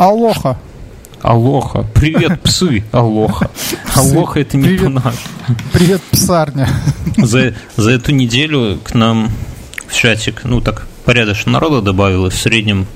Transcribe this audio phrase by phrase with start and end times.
[0.00, 0.56] Алоха.
[1.20, 1.82] Алоха.
[1.94, 2.82] Привет, псы.
[2.90, 3.50] Алоха.
[3.94, 4.84] Алоха это не Привет.
[4.84, 5.22] по-нашему.
[5.74, 6.66] Привет, псарня.
[7.18, 9.28] За, за эту неделю к нам
[9.86, 12.32] в чатик, ну так, порядочно народа добавилось.
[12.32, 12.86] В среднем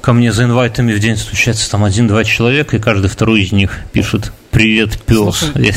[0.00, 3.80] ко мне за инвайтами в день стучается там один-два человека, и каждый второй из них
[3.92, 5.18] пишет «Привет, пес».
[5.18, 5.74] Слушай,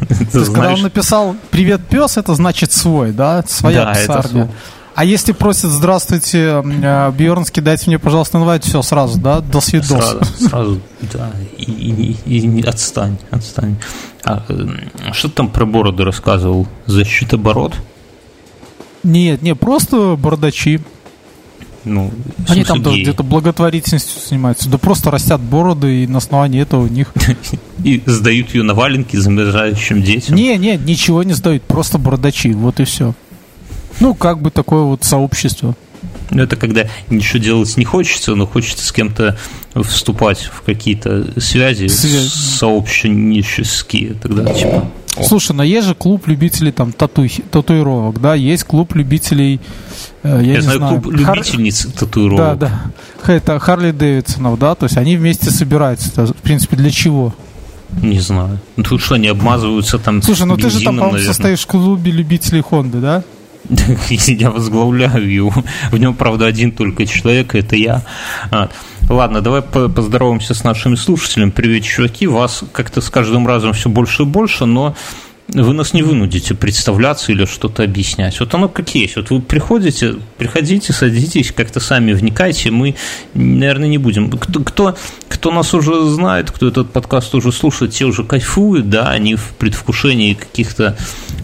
[0.00, 3.42] То Ты есть, когда знаешь, он написал «Привет, пес», это значит свой, да?
[3.48, 4.28] Своя Да, это псарня.
[4.28, 4.48] свой.
[4.94, 9.40] А если просит «Здравствуйте, э, Бьернский, дайте мне, пожалуйста, инвайт», все, сразу, да?
[9.40, 9.88] До свидос.
[9.88, 10.80] Сразу, сразу,
[11.12, 13.76] да, и, и- и- и отстань, отстань.
[14.24, 14.44] А,
[15.12, 16.68] что ты там про бороды рассказывал?
[16.86, 17.74] Защита бород?
[19.02, 20.80] Нет, не, просто бардачи.
[21.84, 22.10] Ну,
[22.48, 23.02] Они там геи.
[23.02, 24.70] где-то благотворительностью занимаются.
[24.70, 27.12] Да просто растят бороды, и на основании этого у них...
[27.84, 30.34] И сдают ее на валенки замерзающим детям.
[30.36, 33.12] Не, не, ничего не сдают, просто бардачи, вот и все.
[34.00, 35.74] Ну, как бы такое вот сообщество.
[36.30, 39.36] Ну, это когда ничего делать не хочется, но хочется с кем-то
[39.74, 42.28] вступать в какие-то связи Связи.
[42.28, 44.14] сообщнические.
[44.14, 44.90] Тогда типа...
[45.16, 47.26] о, Слушай, но есть же клуб любителей там тату...
[47.50, 49.60] татуировок, да, есть клуб любителей,
[50.22, 52.58] э, я, я не знаю, знаю, клуб Хар- любительниц Да, татуировок.
[52.58, 52.80] да.
[53.26, 56.08] Это Харли Дэвидсонов, да, то есть они вместе собираются.
[56.10, 57.34] Это, В принципе, для чего?
[58.02, 58.58] Не знаю.
[58.76, 62.10] Ну, Тут что, они обмазываются там Слушай, ну ты же там, по-моему, состоишь в клубе
[62.10, 63.22] любителей Хонды, да?
[64.10, 65.54] Я возглавляю его.
[65.90, 68.02] В нем, правда, один только человек, это я.
[68.50, 68.68] А,
[69.08, 71.50] Ладно, давай по- поздороваемся с нашими слушателями.
[71.50, 72.26] Привет, чуваки.
[72.26, 74.96] Вас как-то с каждым разом все больше и больше, но
[75.48, 78.40] вы нас не вынудите представляться или что-то объяснять.
[78.40, 79.16] Вот оно как есть.
[79.16, 82.70] Вот вы приходите, приходите, садитесь, как-то сами вникайте.
[82.70, 82.94] Мы,
[83.34, 84.30] наверное, не будем.
[84.30, 84.96] Кто, кто,
[85.28, 89.52] кто нас уже знает, кто этот подкаст уже слушает, те уже кайфуют, да, они в
[89.58, 90.96] предвкушении каких-то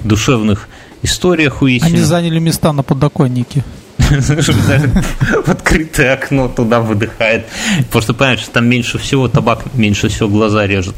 [0.03, 0.69] душевных
[1.03, 1.95] историй охуительных.
[1.95, 3.65] Они заняли места на подоконнике.
[4.11, 7.47] в открытое окно туда выдыхает.
[7.91, 10.97] Что, понимаешь, там меньше всего табак, меньше всего глаза режет.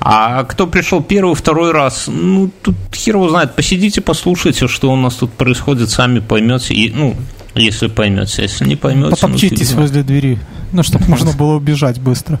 [0.00, 3.54] А кто пришел первый, второй раз, ну, тут хер его знает.
[3.54, 6.74] Посидите, послушайте, что у нас тут происходит, сами поймете.
[6.74, 7.14] И, ну,
[7.54, 9.10] если поймете, если не поймете...
[9.10, 10.38] ну, Потопчитесь возле двери,
[10.72, 12.40] ну, чтобы можно было убежать быстро.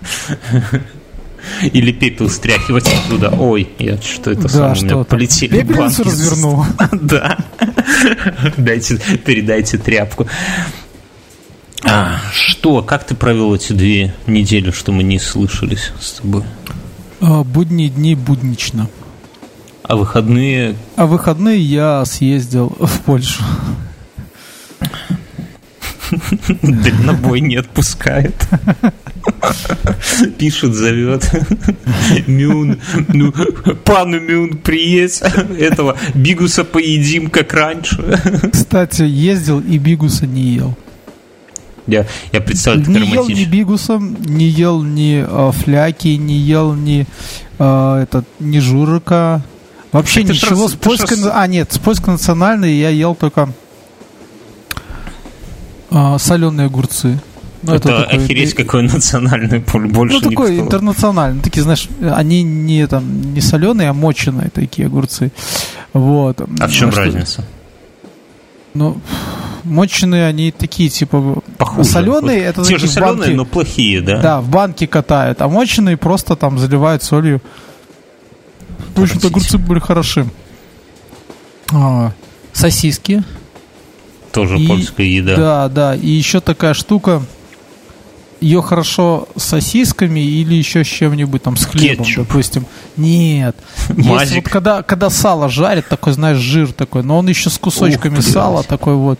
[1.62, 3.30] Или пепел стряхивать оттуда.
[3.30, 6.08] Ой, я что это Да, самое, у меня полетели Пепельницу банки.
[6.08, 6.64] развернул.
[7.02, 7.38] Да.
[8.56, 10.26] Дайте, передайте тряпку.
[11.84, 16.42] А, что, как ты провел эти две недели, что мы не слышались с тобой?
[17.20, 18.88] А, Будние дни буднично.
[19.84, 23.42] А выходные А выходные я съездил в Польшу.
[26.62, 28.34] Дальнобой не отпускает.
[30.38, 31.30] Пишет, зовет.
[32.26, 33.32] Мюн, ну,
[33.84, 35.22] пану Мюн, приедь.
[35.58, 38.18] Этого бигуса поедим, как раньше.
[38.52, 40.76] Кстати, ездил и бигуса не ел.
[41.86, 46.74] Я, я представляю, это Не ел ни бигуса, не ел ни э, фляки, не ел
[46.74, 47.06] ни
[47.58, 49.42] э, этот, ни журика.
[49.92, 51.16] Вообще Это ничего ж- с польской...
[51.16, 53.48] ж- А, нет, с польской национальной я ел только
[56.18, 57.18] соленые огурцы.
[57.62, 60.64] Ну, это такой- охереть какой национальный поль, больше Ну, такой никто.
[60.66, 61.42] интернациональный.
[61.42, 65.32] Такие, знаешь, они не там не соленые, а моченые такие огурцы.
[65.92, 66.40] Вот.
[66.60, 67.44] А в чем Что- разница?
[68.74, 69.00] Ну,
[69.64, 71.88] моченые они такие, типа, Похуже.
[71.88, 73.34] соленые, Вот это Те же соленые, банке.
[73.34, 74.20] но плохие, да?
[74.20, 77.40] Да, в банке катают, а моченые просто там заливают солью.
[78.94, 80.26] В общем-то, огурцы были хороши.
[81.72, 82.12] А,
[82.52, 83.24] сосиски.
[84.42, 85.36] Тоже И- польская еда.
[85.36, 85.94] Да, да.
[85.96, 87.22] И еще такая штука.
[88.40, 92.28] Ее хорошо с сосисками или еще с чем-нибудь там, с хлебом, Кетчуп.
[92.28, 92.66] допустим.
[92.96, 93.56] Нет.
[93.96, 98.18] Есть вот когда, когда сало жарят, такой, знаешь, жир такой, но он еще с кусочками
[98.18, 99.18] Ух, сала такой вот.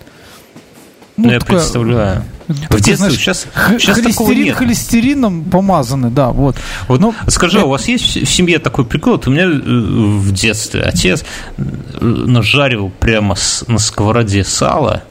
[1.16, 2.24] Ну, я такое- представляю.
[2.46, 3.46] такой, В детстве знаешь, сейчас,
[3.80, 4.56] сейчас такого холестерин нет.
[4.56, 6.54] холестерином помазаны, да, вот.
[6.86, 9.14] Вот Ну, скажи, э- а у вас есть в семье такой прикол?
[9.14, 11.24] Вот у меня э, в детстве отец
[11.56, 11.62] э,
[12.04, 15.02] нажаривал прямо с- на сковороде сало,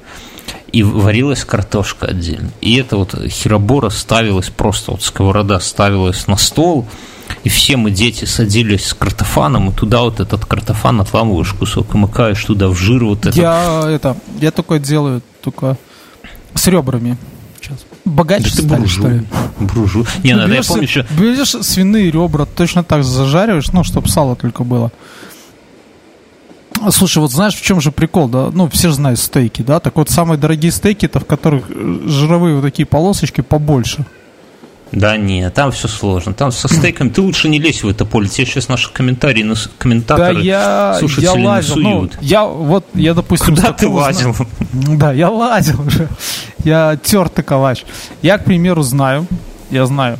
[0.77, 2.51] и варилась картошка отдельно.
[2.61, 6.85] И это вот херобора ставилась просто, вот сковорода ставилась на стол,
[7.44, 11.97] и все мы, дети, садились с картофаном, и туда вот этот картофан отламываешь кусок, и
[11.97, 13.35] макаешь туда в жир вот это.
[13.35, 15.77] Я это, я такое делаю только
[16.53, 17.18] с ребрами.
[17.59, 17.79] Сейчас.
[18.06, 18.88] Богаче Да стали, буржуй.
[18.89, 19.24] что ли?
[19.59, 20.06] Буржуй.
[20.24, 21.06] Не, Ну, надо, я берешь, помню еще...
[21.18, 24.91] берешь свиные ребра, точно так зажариваешь, ну, чтобы сало только было.
[26.91, 28.50] Слушай, вот знаешь, в чем же прикол, да?
[28.53, 29.79] Ну, все же знают стейки, да?
[29.79, 34.06] Так вот, самые дорогие стейки, это в которых э, жировые вот такие полосочки побольше.
[34.91, 36.33] Да нет, там все сложно.
[36.33, 38.29] Там со стейком ты лучше не лезь в это поле.
[38.29, 39.45] Тебе сейчас наши комментарии,
[39.77, 41.75] комментаторы, да я, слушатели я лазил.
[41.77, 43.56] Ну, я вот, я, допустим...
[43.56, 44.35] Куда ты лазил?
[44.71, 46.07] Да, я лазил уже.
[46.63, 47.83] Я тертый калач.
[48.21, 49.27] Я, к примеру, знаю,
[49.69, 50.18] я знаю,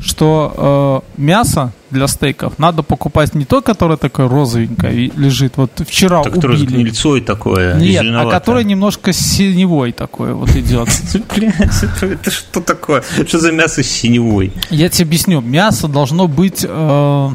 [0.00, 5.56] что э, мясо для стейков надо покупать не то, которое такое розовенькое лежит.
[5.56, 6.40] Вот вчера то, убили.
[6.40, 10.88] Которое гнильцой такое, Нет, а которое немножко синевой такое вот идет.
[12.00, 13.02] Это что такое?
[13.26, 14.52] Что за мясо синевой?
[14.70, 15.40] Я тебе объясню.
[15.40, 16.64] Мясо должно быть...
[16.68, 17.30] Э,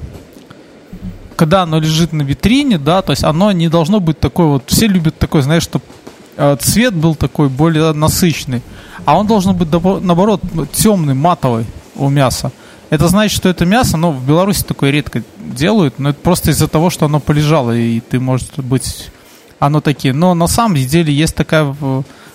[1.36, 4.63] когда оно лежит на витрине, да, то есть оно не должно быть такое вот...
[4.68, 5.81] Все любят такой, знаешь, что
[6.38, 8.62] э, цвет был такой более насыщенный.
[9.04, 10.42] А он должен быть, наоборот,
[10.74, 12.51] темный, матовый у мяса.
[12.89, 16.67] Это значит, что это мясо, но в Беларуси такое редко делают, но это просто из-за
[16.67, 19.09] того, что оно полежало, и ты, может быть,
[19.59, 20.13] оно такие.
[20.13, 21.73] Но на самом деле есть такой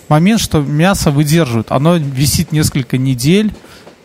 [0.09, 1.71] момент, что мясо выдерживает.
[1.71, 3.53] Оно висит несколько недель,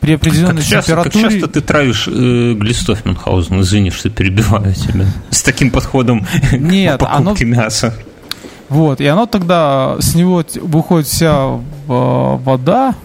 [0.03, 1.23] при определенной как часто, температуре.
[1.23, 6.97] Как часто ты травишь э, глистов Мюнхгаузен, извини, что перебиваю тебя, с таким подходом Нет,
[6.97, 7.55] к покупке оно...
[7.55, 7.95] мяса.
[8.67, 11.57] Вот, и оно тогда, с него выходит вся
[11.87, 12.95] вода,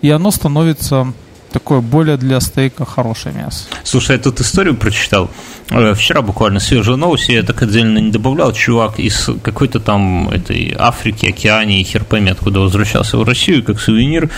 [0.00, 1.12] и оно становится
[1.52, 3.64] такое более для стейка хорошее мясо.
[3.84, 5.30] Слушай, я тут историю прочитал.
[5.70, 8.52] Э, вчера буквально свежую новость, я так отдельно не добавлял.
[8.52, 14.30] Чувак из какой-то там этой Африки, Океании, хер пойми, откуда возвращался в Россию, как сувенир,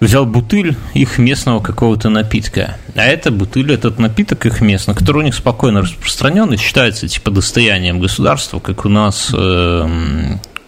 [0.00, 2.76] взял бутыль их местного какого-то напитка.
[2.94, 7.30] А это бутыль, этот напиток их местный, который у них спокойно распространен и считается типа
[7.30, 9.88] достоянием государства, как у нас э,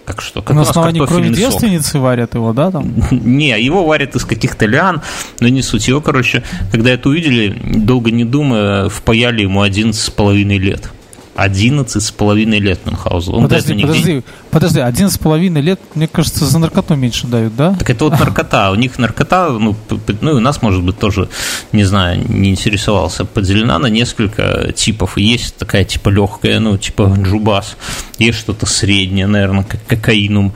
[0.04, 0.42] как что?
[0.42, 2.70] Как На основании крови девственницы варят его, да?
[2.70, 2.92] Там?
[3.10, 5.02] Не, его варят из каких-то лиан,
[5.40, 5.88] но не суть.
[5.88, 10.90] Его, короче, когда это увидели, долго не думая, впаяли ему 11,5 лет.
[11.34, 13.32] 11 с половиной лет Мюнхгаузу.
[13.32, 14.22] Он подожди, подожди, не...
[14.50, 17.74] подожди, 11 с половиной лет, мне кажется, за наркоту меньше дают, да?
[17.74, 18.70] Так это вот наркота.
[18.70, 19.76] У них наркота, ну,
[20.20, 21.28] ну и у нас, может быть, тоже,
[21.72, 25.16] не знаю, не интересовался, поделена на несколько типов.
[25.16, 27.76] Есть такая, типа, легкая, ну, типа джубас.
[28.18, 30.52] Есть что-то среднее, наверное, как кокаинум.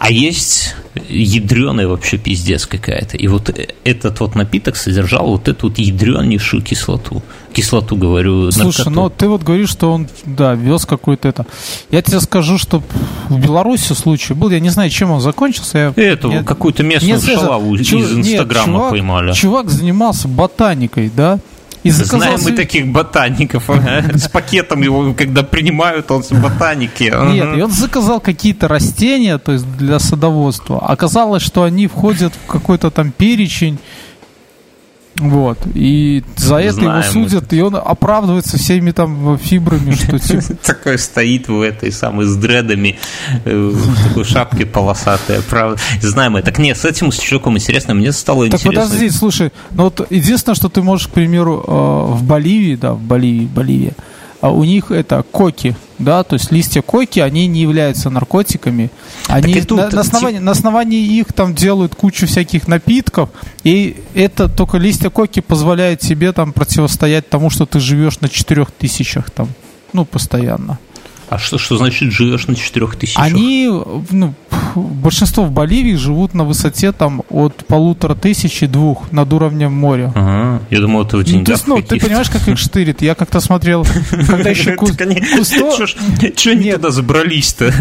[0.00, 0.74] А есть
[1.10, 3.18] ядреная вообще пиздец какая-то.
[3.18, 3.54] И вот
[3.84, 7.22] этот вот напиток содержал вот эту вот ядренейшую кислоту.
[7.52, 8.90] Кислоту, говорю, Слушай, наркоту.
[8.90, 11.44] ну ты вот говоришь, что он, да, вез какой-то это.
[11.90, 12.82] Я тебе скажу, что
[13.28, 15.92] в Беларуси случай был, я не знаю, чем он закончился.
[15.94, 19.32] Я, Эту, какую-то местную нет, шалаву из Инстаграма чувак, поймали.
[19.34, 21.40] Чувак занимался ботаникой, да,
[21.82, 23.70] и заказал Знаем мы таких ботаников.
[24.14, 27.04] С пакетом его, когда принимают, он с ботаники.
[27.32, 30.78] Нет, и он заказал какие-то растения, то есть для садоводства.
[30.86, 33.78] Оказалось, что они входят в какой-то там перечень
[35.20, 35.58] вот.
[35.74, 37.56] И за это Знаем его судят, это.
[37.56, 40.42] и он оправдывается всеми там фибрами, что типа...
[40.64, 42.98] Такой стоит в этой самой с дредами,
[43.44, 45.40] э, в такой шапке полосатой.
[46.00, 46.46] Знаем это.
[46.46, 48.72] Так нет, с этим человеком интересно, мне стало интересно.
[48.72, 52.94] Так подожди, слушай, ну вот единственное, что ты можешь, к примеру, э, в Боливии, да,
[52.94, 53.92] в Боливии, Боливия,
[54.40, 58.90] а у них это коки, да, то есть листья коки, они не являются наркотиками.
[59.28, 63.28] Они тут, на, на, основании, на основании их там делают кучу всяких напитков,
[63.64, 68.70] и это только листья коки позволяет тебе там противостоять тому, что ты живешь на четырех
[68.72, 69.48] тысячах там,
[69.92, 70.78] ну, постоянно.
[71.30, 73.22] А что, что значит живешь на четырех тысячах?
[73.22, 73.70] Они,
[74.10, 74.34] ну,
[74.74, 80.12] большинство в Боливии живут на высоте там от полутора тысяч и двух над уровнем моря.
[80.16, 83.00] Ага, я думал, это в деньгах ну, ты, ну, ты понимаешь, как их штырит?
[83.00, 85.06] Я как-то смотрел, когда еще Кусто...
[86.34, 87.72] Че они туда забрались-то?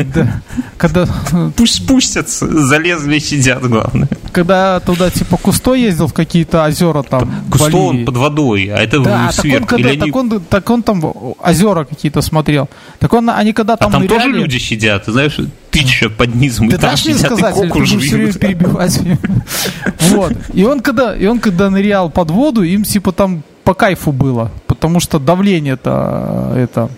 [0.78, 1.07] Когда...
[1.56, 4.10] Пусть спустятся, залезли и сидят, главное.
[4.31, 9.00] Когда туда, типа, Кусто ездил в какие-то озера там, Кусто он под водой, а это
[9.00, 9.76] да, сверху.
[9.78, 11.02] Так он, так он там
[11.44, 12.69] озера какие-то смотрел.
[13.00, 15.38] Так он, они когда там А там тоже люди сидят, знаешь,
[15.72, 18.38] тысяча под низом, и там сидят сказать, и коку жуют.
[18.38, 19.00] перебивать.
[20.10, 20.34] Вот.
[20.54, 24.52] И он когда, и он когда нырял под воду, им типа там по кайфу было,
[24.68, 26.90] потому что давление-то это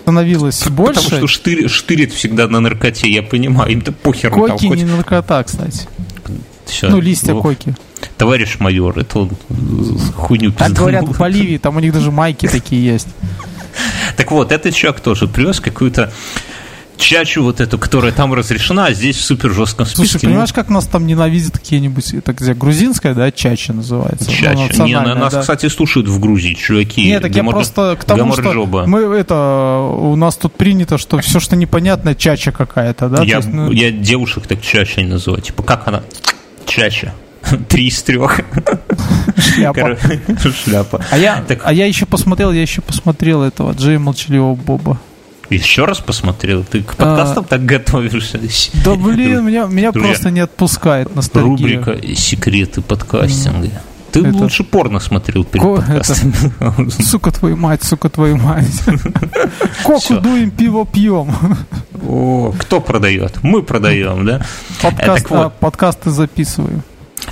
[0.00, 1.04] становилось больше.
[1.04, 4.30] Потому что штырит, штырит всегда на наркоте, я понимаю, им-то похер.
[4.30, 5.86] Коки не наркота, кстати.
[6.64, 6.88] Все.
[6.88, 7.74] Ну, листья коки.
[8.16, 9.30] Товарищ майор, это он
[10.16, 13.08] хуйню Так говорят в Боливии, там у них даже майки такие есть.
[14.16, 16.12] Так вот, этот человек тоже привез какую-то
[16.96, 20.06] чачу вот эту, которая там разрешена, а здесь в супер жестком списке.
[20.06, 24.30] Слушай, понимаешь, как нас там ненавидят какие-нибудь, это где, грузинская, да, чача называется?
[24.30, 24.70] Чача.
[24.78, 25.40] Ну, Не, на, нас, да.
[25.40, 27.04] кстати, слушают в Грузии, чуваки.
[27.04, 27.54] Нет, так гамор...
[27.54, 32.14] я просто к тому, что мы, это, у нас тут принято, что все, что непонятно,
[32.14, 33.22] чача какая-то, да?
[33.22, 33.70] Я, есть, ну...
[33.70, 35.42] я девушек так чача не называю.
[35.42, 36.02] Типа, как она?
[36.66, 37.12] Чача.
[37.68, 38.40] Три из трех.
[39.52, 39.96] Шляпа.
[40.64, 41.04] Шляпа.
[41.10, 41.60] А я, так...
[41.64, 44.98] а я еще посмотрел, я еще посмотрел этого Джей Молчаливого Боба.
[45.50, 46.64] Еще раз посмотрел?
[46.64, 48.40] Ты к подкастам а, так готовишься?
[48.84, 51.78] Да блин, меня, меня просто не отпускает ностальгия.
[51.78, 53.70] Рубрика «Секреты подкастинга».
[54.10, 54.36] Ты это...
[54.36, 55.76] лучше порно смотрел перед Ко...
[55.76, 56.32] подкастом.
[56.60, 56.90] Это...
[57.02, 58.70] Сука твою мать, сука твою мать.
[59.82, 61.34] Коку дуем, пиво пьем.
[62.06, 63.42] О, кто продает?
[63.42, 64.46] Мы продаем, да?
[64.80, 65.38] Подкаст, вот.
[65.38, 66.82] а, подкасты записываю.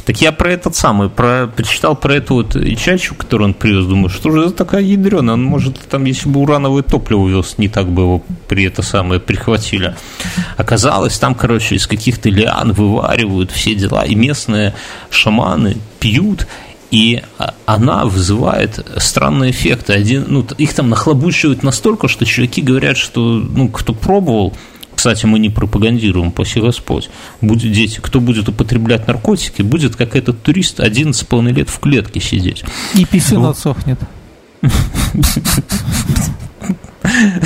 [0.04, 4.08] Так я про этот самый, про, почитал про эту вот чачу, которую он привез, думаю,
[4.08, 7.88] что же это такая ядреная, он может, там, если бы урановое топливо вез, не так
[7.88, 9.94] бы его при это самое прихватили.
[10.56, 14.74] Оказалось, там, короче, из каких-то лиан вываривают все дела, и местные
[15.10, 16.46] шаманы пьют,
[16.90, 17.22] и
[17.64, 19.94] она вызывает странные эффекты.
[19.94, 24.52] Один, ну, их там нахлобучивают настолько, что чуваки говорят, что, ну, кто пробовал,
[25.02, 27.10] кстати, мы не пропагандируем, паси Господь.
[27.40, 32.62] Будет дети, кто будет употреблять наркотики, будет как этот турист 11,5 лет в клетке сидеть.
[32.94, 33.56] И писюн вот.
[33.56, 33.98] отсохнет.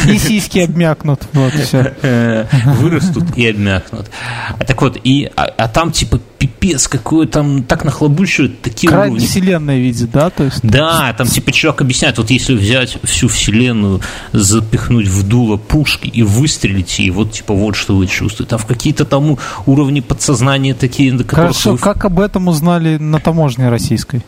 [0.09, 1.21] И сиськи обмякнут.
[1.33, 1.95] Вот, все.
[2.81, 4.11] Вырастут и обмякнут.
[4.59, 9.09] А так вот, и, а, а там типа пипец какой там так нахлобучивают такие Край
[9.09, 9.25] уровни.
[9.27, 10.31] вселенной видит, да?
[10.31, 10.61] То есть...
[10.63, 14.01] Да, там типа чувак объясняет, вот если взять всю вселенную,
[14.33, 18.51] запихнуть в дуло пушки и выстрелить, и вот типа вот что вы чувствуете.
[18.51, 21.79] Там в какие-то там уровни подсознания такие, Хорошо, вы...
[21.79, 24.23] как об этом узнали на таможне российской?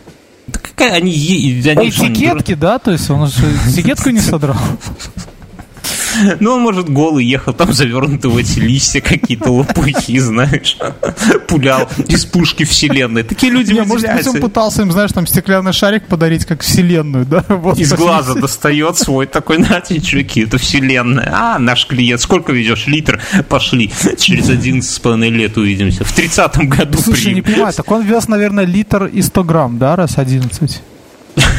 [0.84, 1.62] Они...
[1.66, 2.78] они Этикетки, да?
[2.78, 4.56] То есть он же этикетку не содрал.
[6.40, 10.78] Ну, он, может, голый ехал, там завернуты в эти листья какие-то лопухи, знаешь,
[11.46, 13.22] пулял из пушки вселенной.
[13.22, 17.24] Такие люди Не, может быть, он пытался им, знаешь, там стеклянный шарик подарить, как вселенную,
[17.24, 17.44] да?
[17.58, 21.30] Вот из глаза достает свой такой, нате, чуваки, это вселенная.
[21.32, 22.86] А, наш клиент, сколько везешь?
[22.86, 23.20] Литр?
[23.48, 23.90] Пошли.
[24.18, 26.04] Через 11,5 лет увидимся.
[26.04, 29.96] В 30-м году Слушай, не понимаю, так он вез, наверное, литр и 100 грамм, да,
[29.96, 30.82] раз 11?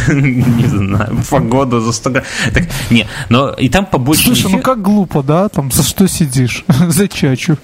[0.13, 2.25] Не знаю, погода за 100 грамм.
[2.53, 4.23] Так, не, но и там побольше...
[4.23, 5.49] Слушай, ну как глупо, да?
[5.49, 6.63] Там за что сидишь?
[6.87, 7.57] за чачу.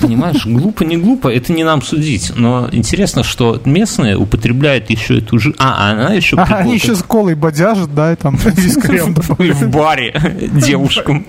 [0.00, 2.32] Понимаешь, глупо, не глупо, это не нам судить.
[2.36, 5.54] Но интересно, что местные употребляют еще эту же...
[5.58, 6.36] А, она еще...
[6.36, 11.26] А, они еще с колой бодяжат, да, и там в баре девушкам.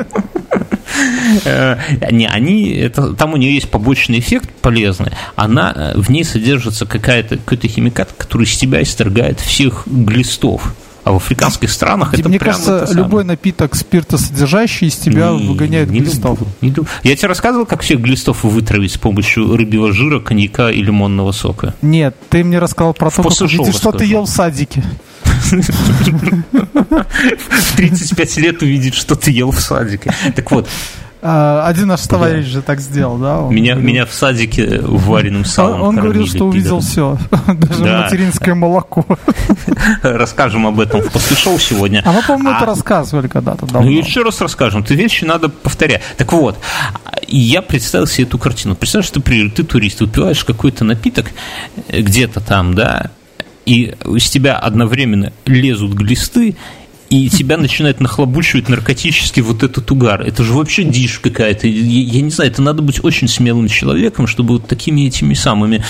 [1.46, 1.78] Э,
[2.12, 5.12] не, они, это, там у нее есть побочный эффект полезный.
[5.36, 10.74] Она, э, в ней содержится какая-то, какой-то химикат, который из тебя исторгает всех глистов.
[11.04, 16.00] А в африканских странах это Мне кажется, любой напиток спиртосодержащий из тебя не, выгоняет не
[16.00, 16.40] глистов.
[16.40, 16.86] Люблю, не люблю.
[17.04, 21.76] Я тебе рассказывал, как всех глистов вытравить с помощью рыбьего жира, коньяка и лимонного сока?
[21.82, 24.82] Нет, ты мне рассказал про то, как, что ты ел в садике.
[27.52, 30.14] В 35 лет увидеть, что ты ел в садике.
[30.36, 30.70] Так вот,
[31.26, 33.40] а, один наш товарищ же так сделал, да?
[33.40, 33.90] Он меня, говорил...
[33.90, 38.04] меня в садике вареным салом Он, говорил, что увидел все, даже да.
[38.04, 39.06] материнское молоко.
[40.04, 42.02] Расскажем об этом в после шоу сегодня.
[42.04, 42.58] А мы, по-моему, а...
[42.58, 43.90] это рассказывали когда-то давно.
[43.90, 44.84] Ну, еще раз расскажем.
[44.84, 46.02] Ты вещи надо повторять.
[46.18, 46.60] Так вот,
[47.26, 48.76] я представил себе эту картину.
[48.76, 51.28] Представь, что ты, ты турист, выпиваешь какой-то напиток
[51.88, 53.12] где-то там, да,
[53.66, 56.56] и из тебя одновременно лезут глисты,
[57.14, 60.22] и тебя начинает нахлобучивать наркотически вот этот угар.
[60.22, 61.68] Это же вообще дичь какая-то.
[61.68, 65.84] Я, я не знаю, это надо быть очень смелым человеком, чтобы вот такими этими самыми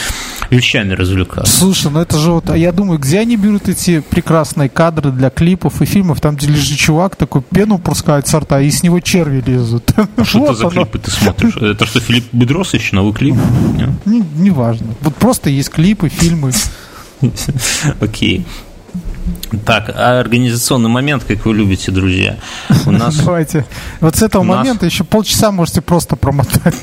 [0.49, 1.59] вещами развлекаться.
[1.59, 5.29] Слушай, ну это же вот, а я думаю, где они берут эти прекрасные кадры для
[5.29, 8.99] клипов и фильмов, там, где лежит чувак, такой пену пускает с рта, и с него
[8.99, 9.93] черви лезут.
[10.17, 11.55] А что это за клипы ты смотришь?
[11.55, 13.35] Это что, Филипп Бедросович, новый клип?
[14.05, 14.87] Неважно.
[15.01, 16.51] Вот просто есть клипы, фильмы.
[17.99, 18.45] Окей.
[19.65, 22.37] Так, а организационный момент, как вы любите, друзья.
[22.85, 23.15] У нас...
[23.17, 23.65] Давайте.
[23.99, 26.75] Вот с этого момента еще полчаса можете просто промотать.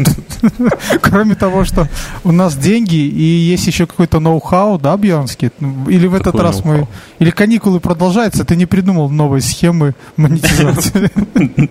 [1.00, 1.88] Кроме того, что
[2.24, 5.50] у нас деньги и есть еще какой-то ноу-хау, да, Бьернский?
[5.88, 6.86] Или в этот раз мы...
[7.18, 11.10] Или каникулы продолжаются, ты не придумал новые схемы монетизации.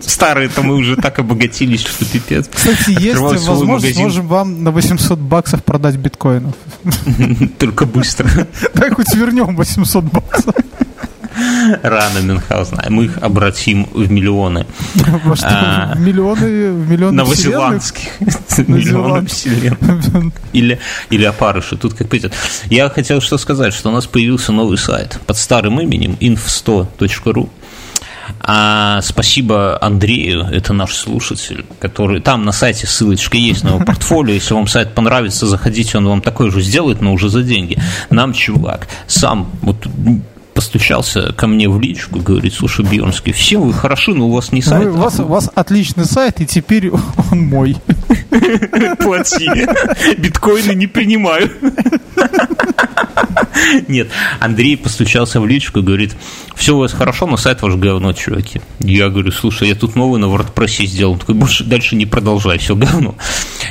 [0.00, 2.48] Старые-то мы уже так обогатились, что пипец.
[2.52, 6.54] Кстати, есть возможность, можем вам на 800 баксов продать биткоинов.
[7.58, 8.28] Только быстро.
[8.74, 10.54] Так хоть вернем 800 баксов.
[11.82, 12.78] Рано, Мюнхгаузен.
[12.88, 14.66] Мы их обратим в миллионы.
[15.42, 18.08] А, в миллионы, в миллионы Новозеландских.
[18.68, 20.32] Миллионы вселенных.
[20.52, 20.78] Или,
[21.10, 21.76] или опарыши.
[21.76, 22.32] Тут как пойдет.
[22.66, 27.48] Я хотел что сказать, что у нас появился новый сайт под старым именем inf100.ru.
[28.42, 34.34] А спасибо Андрею, это наш слушатель, который там на сайте ссылочка есть на его портфолио.
[34.34, 37.78] Если вам сайт понравится, заходите, он вам такой же сделает, но уже за деньги.
[38.08, 39.86] Нам чувак сам вот
[40.52, 44.62] постучался ко мне в личку, говорит, слушай, Бьернский, все вы хороши, но у вас не
[44.62, 44.84] сайт.
[44.84, 47.76] Вы, у, вас, у вас отличный сайт, и теперь он мой.
[48.98, 49.48] Плати.
[50.18, 51.50] Биткоины не принимаю.
[53.88, 54.08] Нет,
[54.40, 56.14] Андрей постучался в личку и говорит,
[56.54, 58.60] все у вас хорошо, но сайт ваш говно, чуваки.
[58.80, 61.12] Я говорю, слушай, я тут новый на WordPress сделал.
[61.12, 63.14] Он такой, больше дальше не продолжай, все говно.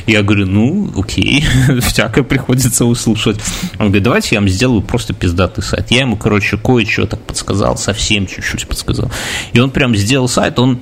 [0.08, 1.46] Я говорю, ну, окей,
[1.82, 3.40] всякое приходится услышать.
[3.78, 5.92] Он говорит, давайте я вам сделаю просто пиздатый сайт.
[5.92, 9.12] Я ему, короче, кое-что так подсказал, совсем чуть-чуть подсказал.
[9.54, 10.82] И он прям сделал сайт, он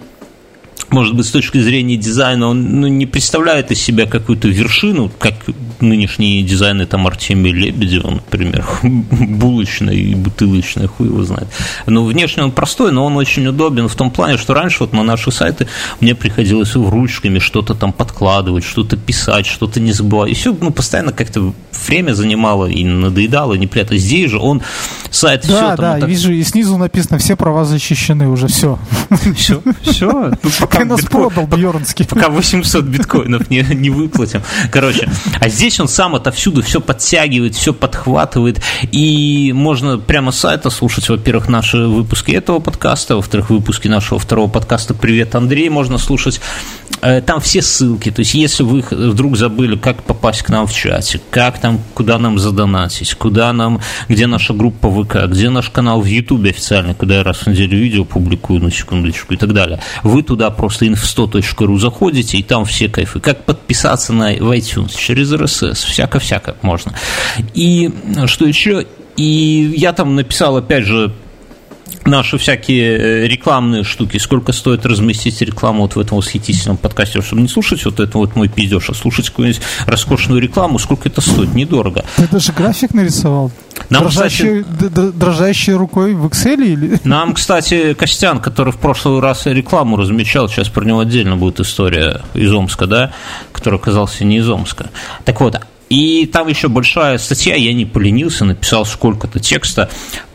[0.89, 5.33] может быть, с точки зрения дизайна, он ну, не представляет из себя какую-то вершину, как
[5.79, 11.47] нынешние дизайны там Артемия Лебедева, например, булочная и бутылочная, хуй его знает.
[11.85, 15.03] Но внешне он простой, но он очень удобен в том плане, что раньше вот на
[15.03, 15.67] наши сайты
[15.99, 20.31] мне приходилось ручками что-то там подкладывать, что-то писать, что-то не забывать.
[20.31, 21.53] И все ну, постоянно как-то
[21.87, 23.97] время занимало и надоедало, и неприятно.
[23.97, 24.61] Здесь же он
[25.11, 25.77] сайт да, все там.
[25.77, 26.09] Да, так...
[26.09, 28.79] вижу, и снизу написано, все права защищены уже, все.
[29.35, 30.31] Все, все.
[30.41, 32.05] Ну, пока Ты нас продал, Бьернский.
[32.05, 34.41] Пока 800 биткоинов не, не выплатим.
[34.71, 40.69] Короче, а здесь он сам отовсюду все подтягивает, все подхватывает, и можно прямо с сайта
[40.69, 46.39] слушать, во-первых, наши выпуски этого подкаста, во-вторых, выпуски нашего второго подкаста «Привет, Андрей» можно слушать.
[47.01, 50.73] Э, там все ссылки, то есть если вы вдруг забыли, как попасть к нам в
[50.73, 56.01] чате, как там, куда нам задонатить, куда нам, где наша группа ВК, где наш канал
[56.01, 59.79] в Ютубе официальный, куда я раз в неделю видео публикую, на секундочку и так далее,
[60.01, 63.19] вы туда просто inf100.ru заходите, и там все кайфы.
[63.19, 66.93] Как подписаться на в iTunes через RSS, всяко-всяко можно.
[67.53, 67.91] И
[68.25, 68.85] что еще?
[69.15, 71.13] И я там написал, опять же,
[72.05, 77.41] наши всякие э, рекламные штуки, сколько стоит разместить рекламу вот в этом восхитительном подкасте, чтобы
[77.41, 81.53] не слушать вот это вот мой пиздеж, а слушать какую-нибудь роскошную рекламу, сколько это стоит,
[81.53, 82.05] недорого.
[82.15, 83.51] Ты даже график нарисовал?
[83.89, 86.99] Нам, дрожащей, кстати, дрожащей рукой в Excel или?
[87.03, 92.21] Нам, кстати, Костян, который в прошлый раз рекламу размечал, сейчас про него отдельно будет история
[92.33, 93.13] из Омска, да,
[93.51, 94.89] который оказался не из Омска.
[95.25, 99.89] Так вот, и там еще большая статья, я не поленился, написал сколько-то текста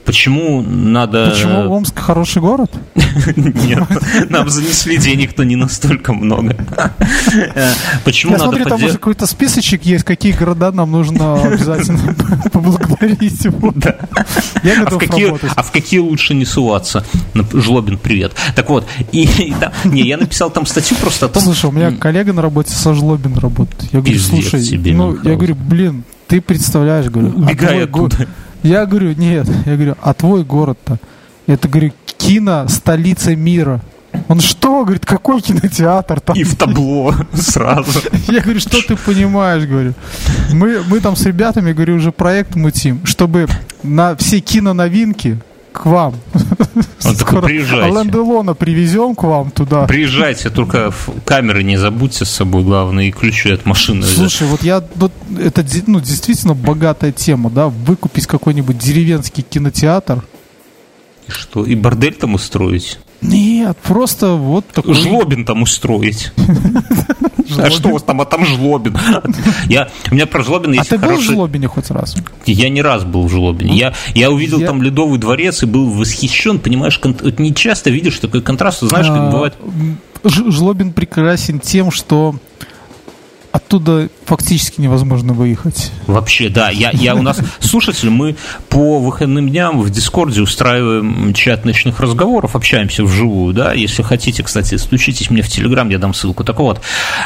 [0.04, 1.30] Почему надо...
[1.30, 2.72] Почему Омск хороший город?
[3.36, 3.84] Нет,
[4.30, 6.56] нам занесли денег, но не настолько много.
[8.04, 12.14] Почему Я надо смотрю, там уже какой-то списочек есть, какие города нам нужно обязательно
[12.52, 13.44] поблагодарить.
[14.64, 15.52] Я а готов работать.
[15.54, 17.04] А в какие лучше не суваться?
[17.52, 18.32] Жлобин, привет.
[18.56, 19.28] Так вот, и
[19.84, 21.42] не, я написал там статью просто о том...
[21.42, 23.92] Слушай, у меня коллега на работе со Жлобин работает.
[23.92, 28.26] Я говорю, слушай, ну, я говорю, блин, ты представляешь, говорю, убегай оттуда.
[28.62, 30.98] Я говорю, нет, я говорю, а твой город-то?
[31.46, 33.80] Это, говорю, кино столица мира.
[34.28, 36.36] Он что, говорит, какой кинотеатр там?
[36.36, 38.00] И в табло сразу.
[38.28, 39.94] Я говорю, что ты понимаешь, говорю.
[40.52, 43.46] Мы, мы там с ребятами, говорю, уже проект мутим, чтобы
[43.82, 45.38] на все киноновинки
[45.72, 46.14] к вам.
[47.04, 47.96] Он такой, приезжайте.
[47.96, 49.86] Ален Делона привезем к вам туда.
[49.86, 50.92] Приезжайте, только
[51.24, 54.04] камеры не забудьте с собой, главное, и ключи от машины.
[54.04, 60.24] Слушай, вот я, вот, это ну, действительно богатая тема, да, выкупить какой-нибудь деревенский кинотеатр.
[61.28, 62.98] И что, и бордель там устроить?
[63.20, 64.94] Нет, просто вот такой...
[64.94, 66.32] Жлобин там устроить.
[67.58, 68.96] А что у вас там, а там Жлобин?
[69.66, 72.16] Я, у меня про Жлобина есть А ты был в Жлобине хоть раз?
[72.46, 73.76] Я не раз был в Жлобине.
[73.76, 74.66] Я, я увидел я...
[74.66, 77.16] там Ледовый дворец и был восхищен, понимаешь, кон...
[77.38, 79.54] не часто видишь такой контраст, знаешь, как а, бывает...
[80.24, 82.36] Жлобин прекрасен тем, что
[83.52, 85.92] оттуда фактически невозможно выехать.
[86.06, 86.70] Вообще, да.
[86.70, 88.34] Я, я у нас слушатель, мы
[88.68, 93.74] по выходным дням в Дискорде устраиваем чат ночных разговоров, общаемся вживую, да.
[93.74, 96.44] Если хотите, кстати, стучитесь мне в Телеграм, я дам ссылку.
[96.44, 96.80] Так вот.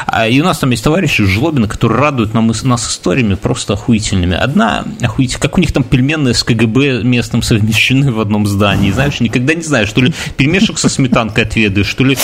[0.05, 3.73] А, и у нас там есть товарищи из Жлобина, которые радуют нам, нас историями просто
[3.73, 4.35] охуительными.
[4.35, 8.91] Одна охуительная, как у них там пельменные с КГБ местным совмещены в одном здании.
[8.91, 12.17] Знаешь, никогда не знаешь, что ли пельмешек со сметанкой отведаешь, что ли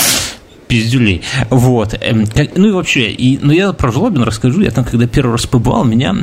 [0.68, 1.22] пиздюлей.
[1.50, 1.96] Вот.
[2.00, 4.62] Эм, ну и вообще, и, ну я про Жлобин расскажу.
[4.62, 6.16] Я там, когда первый раз побывал, меня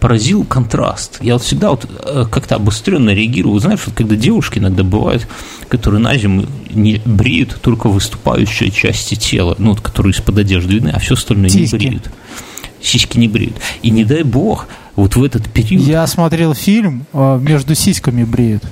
[0.00, 1.18] поразил контраст.
[1.20, 3.60] Я вот всегда вот э, как-то обостренно реагирую.
[3.60, 5.28] Знаешь, вот когда девушки иногда бывают,
[5.68, 10.88] которые на зиму не бреют только выступающие части тела, ну, вот, которые из-под одежды видны,
[10.88, 11.74] а все остальное Сиськи.
[11.76, 12.10] не бреют.
[12.82, 13.56] Сиськи не бреют.
[13.82, 15.86] И не дай бог, вот в этот период...
[15.86, 18.64] Я смотрел фильм э, «Между сиськами бреют».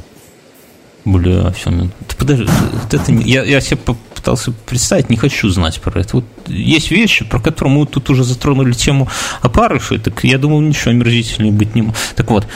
[1.04, 2.46] Бля, все, ну, ты подожди,
[2.90, 3.78] это, я, я себе
[4.18, 6.16] пытался представить, не хочу знать про это.
[6.16, 9.08] Вот есть вещи, про которые мы тут уже затронули тему
[9.40, 11.98] опарышей, так я думал, ничего омерзительнее быть не может.
[12.16, 12.46] Так вот,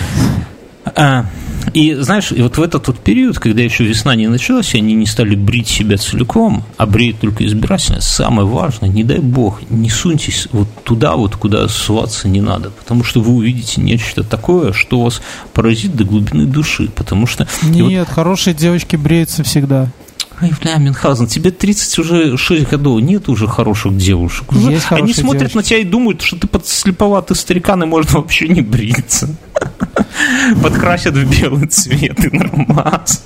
[0.85, 1.27] а,
[1.75, 4.95] и знаешь, и вот в этот вот период, когда еще весна не началась, и они
[4.95, 9.89] не стали брить себя целиком, а бреют только избирательно, самое важное, не дай бог, не
[9.89, 15.03] суньтесь вот туда, вот куда суваться не надо, потому что вы увидите нечто такое, что
[15.03, 15.23] вас
[15.55, 17.47] поразит до глубины души, потому что...
[17.63, 18.15] Нет, вот...
[18.15, 19.89] хорошие девочки бреются всегда.
[20.41, 24.51] Ай, бля, Мюнхгаузен, тебе 30 уже 6 годов, нет уже хороших девушек.
[24.53, 25.57] Уже Есть они смотрят девушки.
[25.57, 29.29] на тебя и думают, что ты подслеповатый старикан, и можно вообще не бриться.
[30.63, 33.25] Подкрасят в белый цвет и нормас.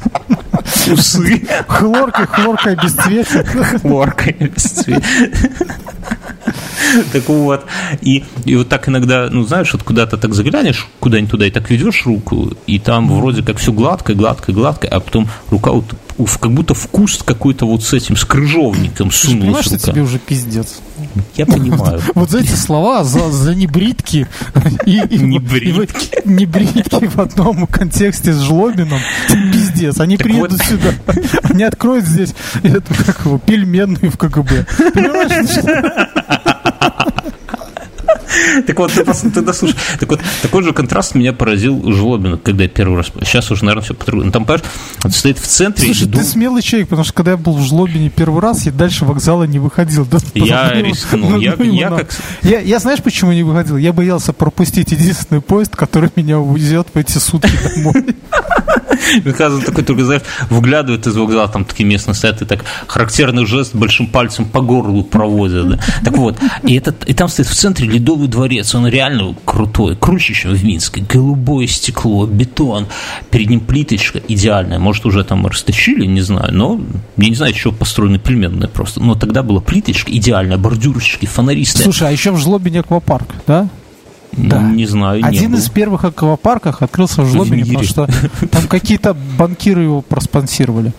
[0.90, 1.46] Усы.
[1.68, 3.46] Хлоркой, хлоркой обесцветят.
[3.80, 5.04] Хлоркой обесцветят.
[7.12, 7.64] Так вот,
[8.00, 11.68] и, и вот так иногда, ну, знаешь, вот куда-то так заглянешь, куда-нибудь туда, и так
[11.70, 15.84] ведешь руку, и там вроде как все гладко, гладко, гладко, а потом рука вот
[16.40, 20.18] как будто в куст какой-то вот с этим, с крыжовником сунулась Понимаешь, что тебе уже
[20.18, 20.80] пиздец?
[21.34, 22.00] Я понимаю.
[22.14, 24.26] Вот за эти слова, за, за небритки
[24.86, 26.20] и, и, Небритки.
[26.24, 29.00] и, небритки в одном контексте с Жлобином,
[29.52, 30.00] пиздец.
[30.00, 30.62] Они Так приедут вот.
[30.62, 30.90] сюда,
[31.42, 34.66] они откроют здесь эту, как его, пельменную в КГБ.
[34.94, 36.35] Понимаешь,
[38.66, 39.76] Так вот, ты, просто- ты дослушай.
[40.00, 43.06] Так вот, такой же контраст меня поразил у Жлобина, когда я первый раз...
[43.22, 44.30] Сейчас уже, наверное, все по-другому.
[44.32, 44.64] Там, понимаешь,
[45.04, 45.86] он стоит в центре...
[45.86, 49.04] Слушай, ты смелый человек, потому что когда я был в Жлобине первый раз, я дальше
[49.04, 50.06] вокзала не выходил.
[50.34, 51.30] Я рискнул.
[51.30, 51.96] ну, Я- ну, ну.
[51.96, 52.10] как-
[52.42, 53.76] я знаешь, почему не выходил?
[53.76, 58.16] Я боялся пропустить единственный поезд, который меня увезет в эти сутки домой.
[59.26, 63.74] Оказывается, такой только, знаешь, выглядывает из вокзала, там такие местные стоят, и так характерный жест
[63.74, 65.68] большим пальцем по горлу проводят.
[65.68, 65.78] Да?
[66.04, 70.34] Так вот, и, этот, и там стоит в центре Ледовый дворец, он реально крутой, круче,
[70.34, 71.04] чем в Минске.
[71.08, 72.86] Голубое стекло, бетон,
[73.30, 74.78] перед ним плиточка идеальная.
[74.78, 76.80] Может, уже там растащили, не знаю, но
[77.16, 79.00] я не знаю, еще построены пельменные просто.
[79.02, 81.84] Но тогда была плиточка идеальная, бордюрчики, фонари стоят.
[81.84, 83.68] Слушай, а еще в Жлобине аквапарк, да?
[84.32, 84.62] да.
[84.62, 85.58] Не знаю, не Один был.
[85.58, 87.78] из первых аквапарков открылся в Жлобине, мире.
[87.78, 90.92] потому что там какие-то банкиры его проспонсировали.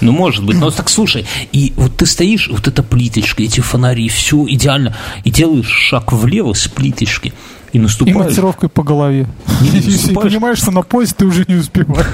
[0.00, 0.56] Ну, может быть.
[0.56, 5.30] Но так слушай, и вот ты стоишь, вот эта плиточка, эти фонари, все идеально, и
[5.30, 7.34] делаешь шаг влево с плиточки,
[7.72, 8.16] и И наступаешь...
[8.16, 9.28] монтировкой по голове.
[9.60, 10.32] Не, не И наступаешь.
[10.32, 12.06] понимаешь, что на поезд ты уже не успеваешь.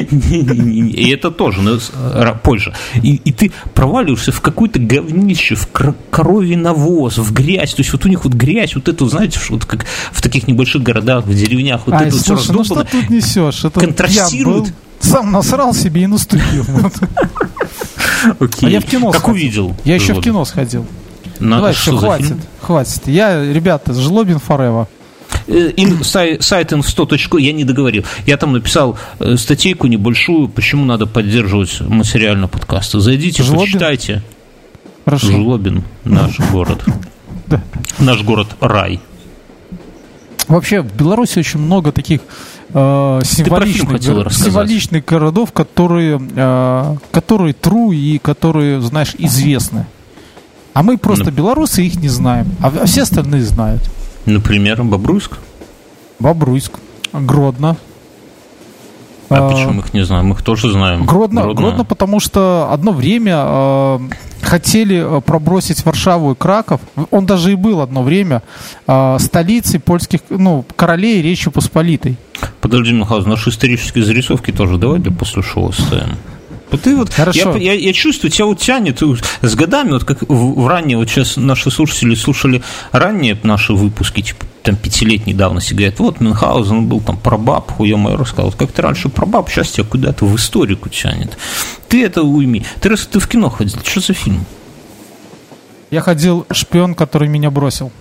[0.00, 2.74] И это тоже, но ра- позже.
[3.02, 5.68] И, и ты проваливаешься в какое-то говнище, в
[6.10, 7.74] коровий навоз, в грязь.
[7.74, 10.82] То есть вот у них вот грязь, вот эту, знаете, вот как в таких небольших
[10.82, 12.88] городах, в деревнях, вот Ай, это всё слушай, ну что раздолбано.
[12.90, 13.64] тут несешь?
[13.64, 14.72] Это Контрастирует.
[15.04, 16.64] Сам насрал себе и наступил.
[18.62, 19.76] А я в кино Как увидел?
[19.84, 20.86] Я еще в кино сходил.
[21.40, 22.36] На- Давай, все, хватит.
[22.62, 23.02] Хватит.
[23.06, 24.86] Я, ребята, Жлобин Forever.
[25.46, 28.04] Э, ин- сай- сайт info.ru, я не договорил.
[28.24, 32.98] Я там написал э, статейку небольшую, почему надо поддерживать материально подкасты.
[33.00, 33.64] Зайдите, Жлобин?
[33.66, 34.22] почитайте.
[35.04, 35.26] Хорошо.
[35.26, 36.82] Жлобин, наш город.
[37.46, 37.60] Да.
[37.98, 39.00] Наш город рай.
[40.48, 42.20] Вообще, в Беларуси очень много таких
[42.74, 44.46] э, символичных, рассказать.
[44.46, 49.86] символичных городов, которые, э, которые true и которые, знаешь, известны.
[50.74, 51.30] А мы просто Ну.
[51.30, 53.82] белорусы их не знаем, а, а все остальные знают.
[54.26, 55.38] Например, Бобруйск.
[56.18, 56.72] Бобруйск,
[57.12, 57.76] Гродно.
[59.36, 60.26] А Э, почему мы их не знаем?
[60.26, 61.04] Мы их тоже знаем.
[61.04, 63.98] Гродно, Гродно, потому что одно время э,
[64.42, 66.80] хотели э, пробросить Варшаву и Краков.
[67.10, 68.42] Он даже и был одно время
[68.86, 72.16] э, столицей польских, ну, королей Речи Посполитой.
[72.60, 76.16] Подожди, Михаил, наши исторические зарисовки тоже давай для после шоу оставим.
[76.74, 77.56] Вот ты вот, Хорошо.
[77.56, 79.06] Я, я, я чувствую, тебя вот тянет э,
[79.42, 84.22] с годами, вот как в, в ранние, вот сейчас наши слушатели слушали ранние наши выпуски,
[84.22, 88.72] типа там пятилетней давности, говорят, вот Мюнхгаузен был там про баб, хуя мой рассказывал, как
[88.72, 91.36] ты раньше про баб, сейчас тебя куда-то в историку тянет.
[91.88, 92.64] Ты это уйми.
[92.80, 94.44] Ты раз ты в кино ходил, что за фильм?
[95.90, 97.92] Я ходил шпион, который меня бросил.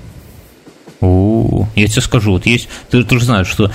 [1.01, 3.69] О, я тебе скажу, вот есть, ты, ты же знаешь, что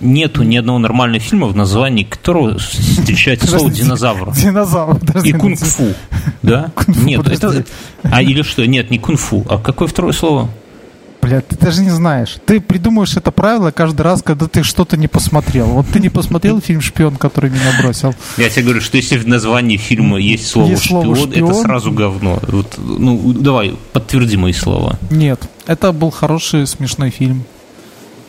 [0.00, 4.32] нету ни одного нормального фильма, в названии которого встречается слово динозавр.
[4.32, 5.00] Динозавр.
[5.24, 5.94] И кунг-фу,
[6.42, 6.72] да?
[6.86, 7.64] Нет, это...
[8.02, 8.66] А или что?
[8.66, 9.44] Нет, не кунг-фу.
[9.48, 10.48] А какое второе слово?
[11.22, 12.38] Блядь, ты даже не знаешь.
[12.46, 15.66] Ты придумываешь это правило каждый раз, когда ты что-то не посмотрел.
[15.66, 18.12] Вот ты не посмотрел фильм «Шпион», который меня бросил.
[18.36, 21.62] Я тебе говорю, что если в названии фильма есть слово, Есть слово шпион, это «шпион».
[21.62, 22.40] сразу говно.
[22.48, 24.98] Вот, ну, давай, подтверди мои слова.
[25.12, 27.44] Нет, это был хороший, смешной фильм.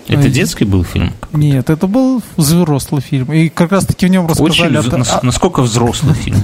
[0.07, 0.29] Это Ой.
[0.29, 1.13] детский был фильм?
[1.31, 3.31] Нет, это был взрослый фильм.
[3.31, 4.51] И как раз таки в нем рассказали...
[4.51, 6.41] Очень, о вз- том- нас- а- насколько взрослый фильм?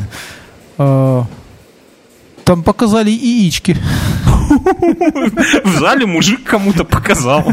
[0.77, 1.25] а,
[2.45, 3.77] Там показали яички.
[5.63, 7.43] В зале мужик кому-то показал.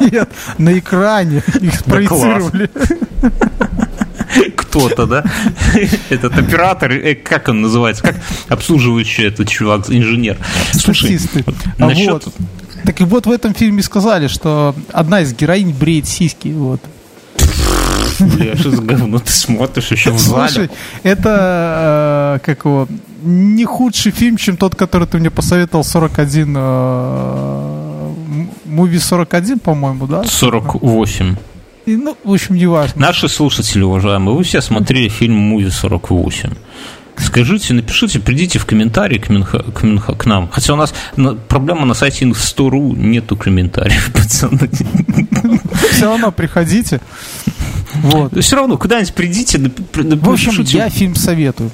[0.00, 2.68] Нет, на экране их спроецировали.
[4.56, 5.24] Кто-то, да?
[6.10, 8.02] Этот оператор, э, как он называется?
[8.02, 8.16] Как
[8.48, 10.38] обслуживающий этот чувак, инженер?
[10.72, 11.42] Слушай, Статисты.
[11.46, 12.10] вот А насчет...
[12.10, 12.34] вот.
[12.84, 16.48] Так и вот в этом фильме сказали, что одна из героинь бреет сиськи.
[16.48, 16.80] Вот.
[18.18, 20.48] Бля, что за говно ты смотришь еще в зале?
[20.48, 20.70] Слушай,
[21.02, 22.88] это э, как его
[23.22, 28.12] не худший фильм, чем тот, который ты мне посоветовал 41 э,
[28.64, 30.24] Муви 41, по-моему, да?
[30.24, 31.36] 48.
[31.86, 33.00] И, ну, в общем, не важно.
[33.00, 36.56] Наши слушатели, уважаемые, вы все смотрели фильм «Муви 48».
[37.16, 40.48] Скажите, напишите, придите в комментарии к, Минха- к, Минха- к нам.
[40.50, 44.68] Хотя у нас на- проблема на сайте Инф100.ру нету комментариев, пацаны.
[45.92, 47.00] Все равно приходите.
[47.94, 48.42] Вот.
[48.42, 49.58] Все равно куда-нибудь придите.
[49.58, 51.70] В общем, я фильм советую.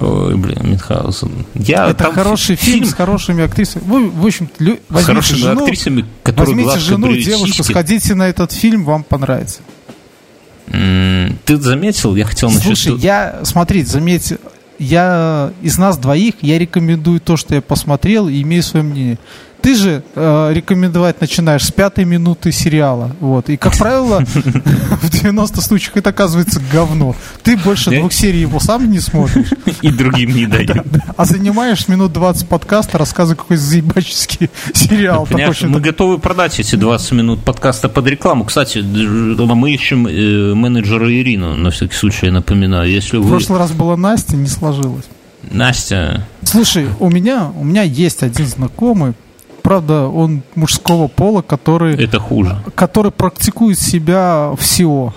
[0.00, 1.44] Ой, блин, Мюнхгаузен.
[1.54, 3.82] Я, это хороший фильм, фильм с хорошими актрисами.
[3.84, 4.78] Вы, в общем, лю...
[4.90, 7.72] с хорошими жену, актрисами, которые Возьмите жену, девушку, сиськи.
[7.72, 9.60] сходите на этот фильм, вам понравится.
[10.70, 12.16] Ты заметил?
[12.16, 12.64] Я хотел начать...
[12.64, 14.34] Слушай, я, смотри, заметь,
[14.78, 19.18] я из нас двоих, я рекомендую то, что я посмотрел, и имею свое мнение.
[19.60, 23.10] Ты же э, рекомендовать начинаешь с пятой минуты сериала.
[23.20, 23.48] Вот.
[23.48, 24.20] И, как правило,
[25.02, 27.16] в 90 случаях это оказывается говно.
[27.42, 29.48] Ты больше двух серий его сам не смотришь.
[29.82, 30.86] И другим не дают.
[31.16, 35.26] А занимаешь минут 20 подкаста, рассказывай какой заебаческий сериал.
[35.30, 38.44] Мы готовы продать эти 20 минут подкаста под рекламу.
[38.44, 42.90] Кстати, мы ищем э, менеджера Ирину, на всякий случай, я напоминаю.
[42.90, 45.04] Если В прошлый раз была Настя, не сложилось.
[45.50, 46.26] Настя.
[46.42, 49.14] Слушай, у меня, у меня есть один знакомый,
[49.62, 52.02] правда, он мужского пола, который...
[52.02, 52.56] Это хуже.
[52.74, 55.14] Который практикует себя всего.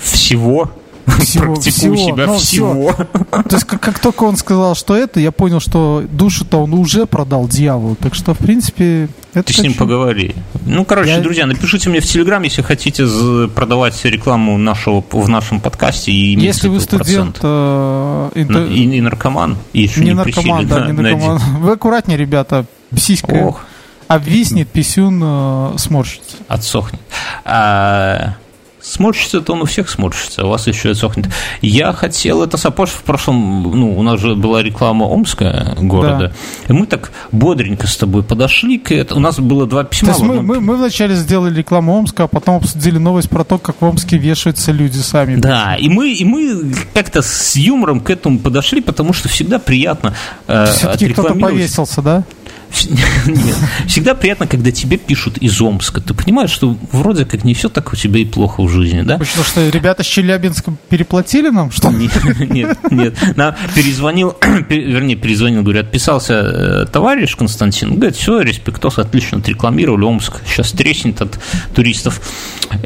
[0.00, 0.70] Всего?
[1.16, 2.92] всего, Практикую всего, себя ну, всего.
[3.30, 7.06] То есть, как, как только он сказал, что это, я понял, что душу-то он уже
[7.06, 7.96] продал дьяволу.
[7.96, 10.34] Так что, в принципе, это Ты с ним поговори.
[10.66, 11.20] Ну, короче, я...
[11.20, 13.06] друзья, напишите мне в Телеграм, если хотите
[13.54, 16.12] продавать рекламу нашего, в нашем подкасте.
[16.12, 17.38] И если вы студент...
[17.42, 18.66] Э, интер...
[18.66, 19.56] и, и наркоман.
[19.72, 21.38] И еще не, не наркоман, да, на, не наркоман.
[21.60, 22.66] Вы аккуратнее, ребята.
[22.96, 23.60] Сиська Ох.
[24.06, 26.36] обвиснет, писюн э, сморщится.
[26.48, 27.00] Отсохнет.
[27.44, 28.34] А...
[28.80, 31.28] Сморщится-то он у всех сморщится, у вас еще отсохнет.
[31.60, 36.32] Я хотел, это Сапож в прошлом, ну, у нас же была реклама Омская города, да.
[36.68, 39.20] и мы так бодренько с тобой подошли к этому.
[39.20, 40.08] У нас было два письма.
[40.08, 43.58] То есть мы, мы, мы вначале сделали рекламу Омска, а потом обсудили новость про то,
[43.58, 45.36] как в Омске вешаются люди сами.
[45.36, 50.14] Да, и мы, и мы как-то с юмором к этому подошли, потому что всегда приятно
[50.46, 52.24] э, Все-таки кто-то повесился, да?
[53.26, 53.56] Нет.
[53.86, 56.00] Всегда приятно, когда тебе пишут из Омска.
[56.00, 59.18] Ты понимаешь, что вроде как не все так у тебя и плохо в жизни, да?
[59.18, 62.10] Потому что ребята с Челябинска переплатили нам, что ли?
[62.48, 63.16] Нет, нет.
[63.36, 64.36] Нам перезвонил,
[64.68, 67.96] вернее, перезвонил, говорю, отписался э, товарищ Константин.
[67.96, 70.40] Говорит, все, респектос, отлично отрекламировали Омск.
[70.46, 71.38] Сейчас треснет от
[71.74, 72.20] туристов.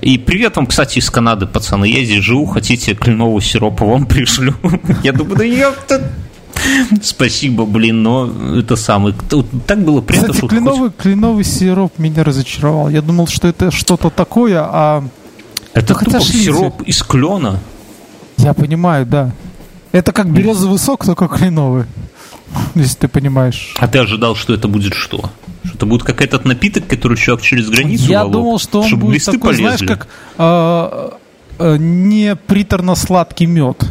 [0.00, 1.86] И привет вам, кстати, из Канады, пацаны.
[1.86, 4.54] Я здесь живу, хотите кленового сиропа вам пришлю.
[5.02, 6.12] Я думаю, да ёпта,
[7.02, 9.14] Спасибо, блин, но это самый...
[9.66, 10.96] Так было приятно, Кстати, кленовый, хоть...
[10.96, 12.88] кленовый сироп меня разочаровал.
[12.88, 15.04] Я думал, что это что-то такое, а...
[15.74, 17.58] Это тупо сироп из клена.
[18.36, 19.32] Я понимаю, да.
[19.92, 21.84] Это как березовый сок, только кленовый.
[22.74, 23.74] Если ты понимаешь.
[23.78, 25.30] А ты ожидал, что это будет что?
[25.64, 28.98] Что это будет как этот напиток, который человек через границу Я волок, думал, что он
[28.98, 29.64] будет такой, полезли.
[29.64, 31.10] знаешь, как э,
[31.58, 33.84] э, не приторно-сладкий мед.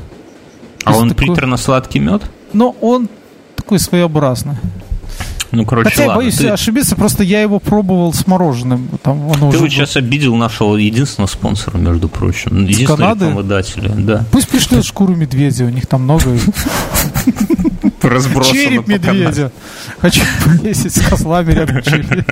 [0.84, 1.28] А он такой...
[1.28, 2.24] приторно-сладкий мед?
[2.54, 3.10] Но он
[3.56, 4.56] такой своеобразный.
[5.52, 6.12] Ну, короче, Хотя ладно.
[6.12, 6.48] я боюсь ты...
[6.48, 8.88] ошибиться, просто я его пробовал с мороженым.
[9.04, 12.66] Там оно ты вот сейчас обидел нашего единственного спонсора, между прочим.
[12.66, 13.90] Единственного рекламодателя.
[13.90, 14.26] Да.
[14.32, 16.38] Пусть пришлют шкуру медведя, у них там много.
[18.02, 19.52] Череп медведя.
[20.00, 22.26] Хочу повесить с козлами рядом череп.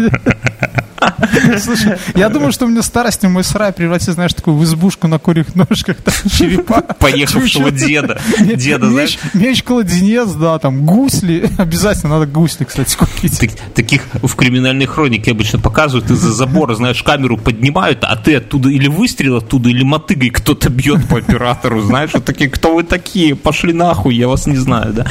[1.60, 5.20] Слушай, я думаю, что у меня старостью мой сарай превратится, знаешь, такую в избушку на
[5.20, 6.82] курьих ножках, там, черепа.
[6.82, 8.20] Поехавшего деда.
[8.40, 9.18] Деда, знаешь.
[9.34, 11.50] Меч-кладенец, да, там, гусли.
[11.58, 13.40] Обязательно надо гусли, кстати, купить.
[13.74, 18.88] Таких в криминальной хронике обычно показывают из-за забора, знаешь, камеру поднимают, а ты оттуда или
[18.88, 23.74] выстрел оттуда, или мотыгой кто-то бьет по оператору, знаешь, вот такие, кто вы такие, пошли
[23.74, 25.06] нахуй, я вас не знаю, да.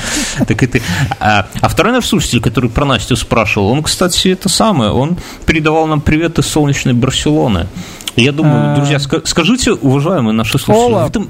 [0.46, 0.80] Так это...
[1.20, 5.16] А, а второй наш слушатель, который про Настю спрашивал, он, кстати, это самое, он
[5.46, 7.66] передавал передавал нам привет из солнечной Барселоны.
[8.14, 8.76] Я думаю, а.
[8.76, 11.28] друзья, скажите, уважаемые наши слушатели, вы там,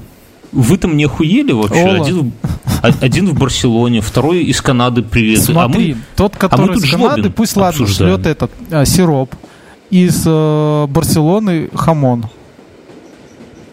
[0.51, 1.87] вы там не охуели вообще?
[1.87, 2.33] Один,
[3.01, 5.41] один в Барселоне, второй из Канады привет.
[5.41, 9.33] Смотри, а мы, тот, который а из Канады, пусть ладно, шлет этот а, сироп.
[9.89, 12.27] Из э, Барселоны хамон.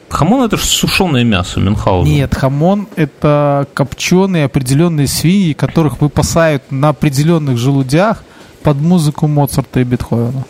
[0.09, 2.11] Хамон это же сушеное мясо Мюнхгаузен.
[2.11, 8.24] Нет, хамон это копченые определенные свиньи, которых выпасают на определенных желудях
[8.62, 10.44] под музыку Моцарта и Бетховена.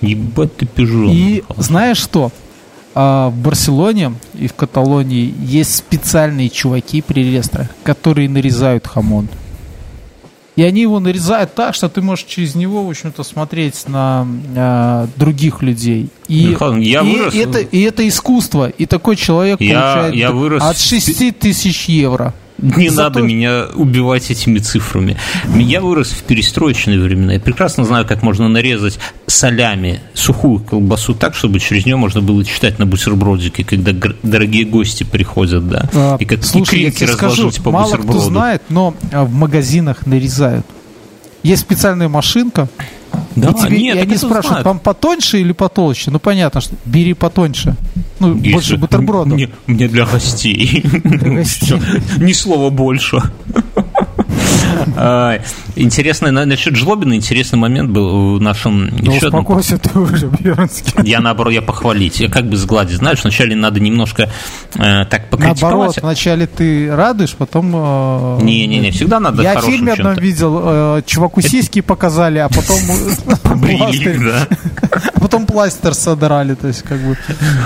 [0.00, 1.10] Ебать ты пижон.
[1.10, 2.30] И знаешь что?
[2.94, 9.28] А, в Барселоне и в Каталонии есть специальные чуваки при рестро, которые нарезают хамон.
[10.56, 15.06] И они его нарезают так, что ты можешь через него, в общем-то, смотреть на э,
[15.16, 16.10] других людей.
[16.28, 17.34] И, Михаил, я и, вырос.
[17.34, 18.68] Это, и это искусство.
[18.68, 22.32] И такой человек я, получает я вырос от 6 тысяч евро.
[22.58, 23.18] Не Зато...
[23.18, 25.16] надо меня убивать этими цифрами.
[25.56, 27.34] Я вырос в перестроечные времена.
[27.34, 32.44] Я прекрасно знаю, как можно нарезать солями сухую колбасу так, чтобы через нее можно было
[32.44, 35.88] читать на бутербродике, когда дорогие гости приходят, да.
[35.92, 40.06] А, и как слушай, я тебе скажу, по мало кто знает, но а, в магазинах
[40.06, 40.66] нарезают.
[41.42, 42.68] Есть специальная машинка,
[43.36, 44.66] Да, и тебе, нет, и они спрашивают, знают.
[44.66, 46.10] вам потоньше или потолще?
[46.10, 47.76] Ну, понятно, что бери потоньше.
[48.20, 49.34] Ну, Если больше бутербродов.
[49.34, 50.82] Мне, мне для гостей.
[51.04, 51.80] Для гостей.
[52.18, 53.22] Ни слова больше.
[54.96, 55.40] А,
[55.76, 58.90] интересный, насчет Жлобина интересный момент был в нашем...
[58.90, 60.92] Да еще успокойся ты уже, Бьернский.
[61.04, 62.20] Я, наоборот, я похвалить.
[62.20, 62.98] Я как бы сгладить.
[62.98, 64.30] Знаешь, вначале надо немножко
[64.74, 65.62] э, так покритиковать.
[65.62, 67.72] Наоборот, вначале ты радуешь, потом...
[67.74, 72.78] Э, Не-не-не, всегда надо Я в фильме одном видел, э, чуваку сиськи показали, а потом...
[73.42, 74.48] Побрили, да.
[75.20, 77.16] Потом пластер содрали, то есть как бы...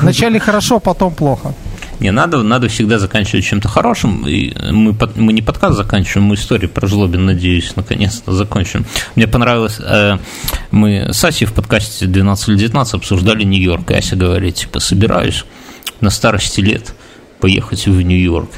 [0.03, 1.55] Вначале хорошо, потом плохо.
[2.01, 4.27] Не, надо, надо всегда заканчивать чем-то хорошим.
[4.27, 8.87] И мы, мы не подкаст заканчиваем, мы историю про Жлобин, надеюсь, наконец-то закончим.
[9.17, 10.19] Мне понравилось, э,
[10.71, 15.45] мы с Асей в подкасте 12 или 19 обсуждали Нью-Йорк, и Ася говорит, типа, собираюсь
[16.01, 16.95] на старости лет
[17.41, 18.51] поехать в Нью-Йорк.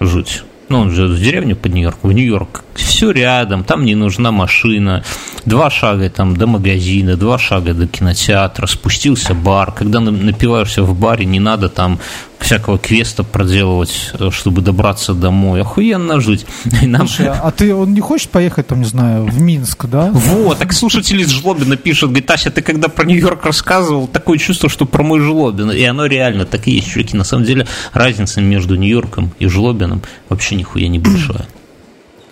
[0.00, 4.30] Жуть ну, он живет в деревне под Нью-Йорк, в Нью-Йорк, все рядом, там не нужна
[4.30, 5.04] машина,
[5.44, 11.24] два шага там до магазина, два шага до кинотеатра, спустился бар, когда напиваешься в баре,
[11.24, 11.98] не надо там
[12.40, 15.60] всякого квеста проделывать, э, чтобы добраться домой.
[15.60, 16.46] Охуенно жить.
[16.82, 17.06] И нам...
[17.06, 20.10] Слушай, а ты, он не хочет поехать, там, не знаю, в Минск, да?
[20.10, 24.68] Вот, так слушатели из Жлобина пишут, говорит, Ася, ты когда про Нью-Йорк рассказывал, такое чувство,
[24.68, 25.70] что про мой Жлобин.
[25.70, 27.16] И оно реально так и есть, чуваки.
[27.16, 31.46] На самом деле разница между Нью-Йорком и Жлобином вообще нихуя не большая.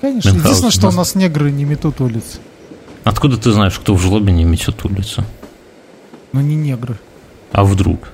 [0.00, 0.30] Конечно.
[0.30, 0.38] Мюнхгаузен.
[0.38, 2.38] Единственное, что у нас негры не метут улицы.
[3.04, 5.24] Откуда ты знаешь, кто в Жлобине метет улицу?
[6.32, 6.98] Ну, не негры.
[7.52, 8.10] А вдруг?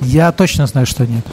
[0.00, 1.24] Я точно знаю, что нет.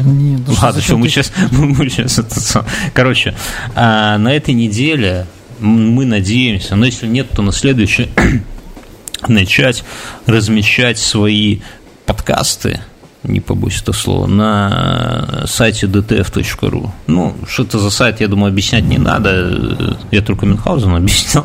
[0.00, 3.34] Нет, ну Ладно, все, мы сейчас, мы сейчас это, короче,
[3.76, 5.26] а, на этой неделе
[5.60, 8.10] мы надеемся, но если нет, то на следующий
[9.28, 9.84] начать
[10.26, 11.60] размещать свои
[12.06, 12.80] подкасты
[13.24, 16.90] не побоюсь этого слова, на сайте dtf.ru.
[17.06, 19.96] Ну, что это за сайт, я думаю, объяснять не надо.
[20.10, 21.44] Я только Мюнхгаузен объяснял.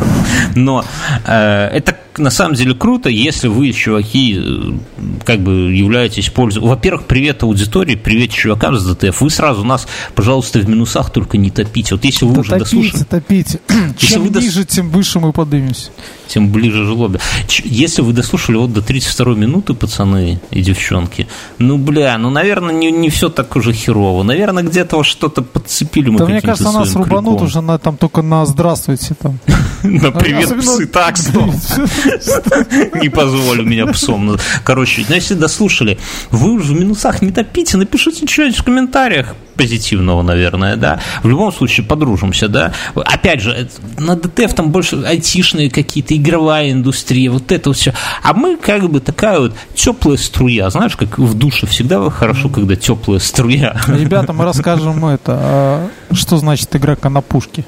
[0.54, 0.84] Но
[1.26, 4.72] э, это на самом деле круто, если вы, чуваки, э,
[5.24, 6.70] как бы являетесь пользователем.
[6.70, 9.20] Во-первых, привет аудитории, привет чувакам с ДТФ.
[9.20, 11.94] Вы сразу нас, пожалуйста, в минусах только не топите.
[11.94, 13.04] Вот если вы да уже топите, дослушали...
[13.04, 13.60] топите.
[13.96, 14.74] Чем вы ниже, дос...
[14.74, 15.90] тем выше мы поднимемся.
[16.28, 17.20] Тем ближе жлобе.
[17.64, 21.26] Если вы дослушали вот до 32 минуты, пацаны и девчонки,
[21.58, 24.22] ну, бля, ну, наверное, не, не все так уже херово.
[24.22, 28.46] Наверное, где-то что-то подцепили мы Да мне кажется, нас рубанут уже на, там только на
[28.46, 29.38] «здравствуйте» там.
[29.82, 30.86] На «привет, псы».
[30.86, 31.54] Так, стоп.
[33.00, 34.36] Не позволю меня псом.
[34.64, 35.98] Короче, ну, если дослушали,
[36.30, 41.00] вы уже в минусах не топите, напишите что-нибудь в комментариях позитивного, наверное, да.
[41.22, 42.72] В любом случае, подружимся, да.
[42.94, 47.92] Опять же, на ДТФ там больше айтишные какие-то, игровая индустрия, вот это все.
[48.22, 52.74] А мы как бы такая вот теплая струя, знаешь, как в душе всегда хорошо, когда
[52.74, 53.78] теплая струя.
[53.86, 57.64] Ребята, мы расскажем это, а что значит игра на пушке.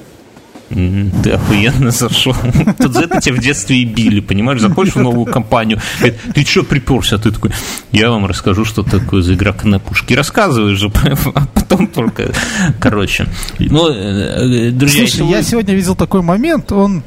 [0.73, 2.35] Ты охуенно зашел.
[2.79, 4.61] Тут за это тебя в детстве и били, понимаешь?
[4.61, 7.17] Заходишь в новую компанию, говорит, ты что приперся?
[7.17, 7.51] Ты такой,
[7.91, 10.15] я вам расскажу, что такое за игра на пушке.
[10.15, 10.91] Рассказываешь же,
[11.33, 12.31] а потом только...
[12.79, 13.27] Короче.
[13.59, 17.03] Ну, э, друзья, Слушай, я сегодня видел такой момент, он,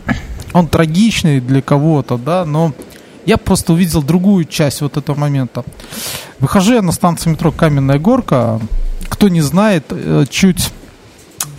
[0.52, 2.72] он трагичный для кого-то, да, но
[3.24, 5.64] я просто увидел другую часть вот этого момента.
[6.38, 8.60] Выхожу я на станцию метро Каменная Горка.
[9.08, 10.70] Кто не знает, э, чуть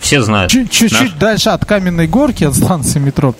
[0.00, 0.50] все знают.
[0.50, 1.12] Чуть-чуть Наш...
[1.12, 3.34] дальше от Каменной Горки, от станции метро,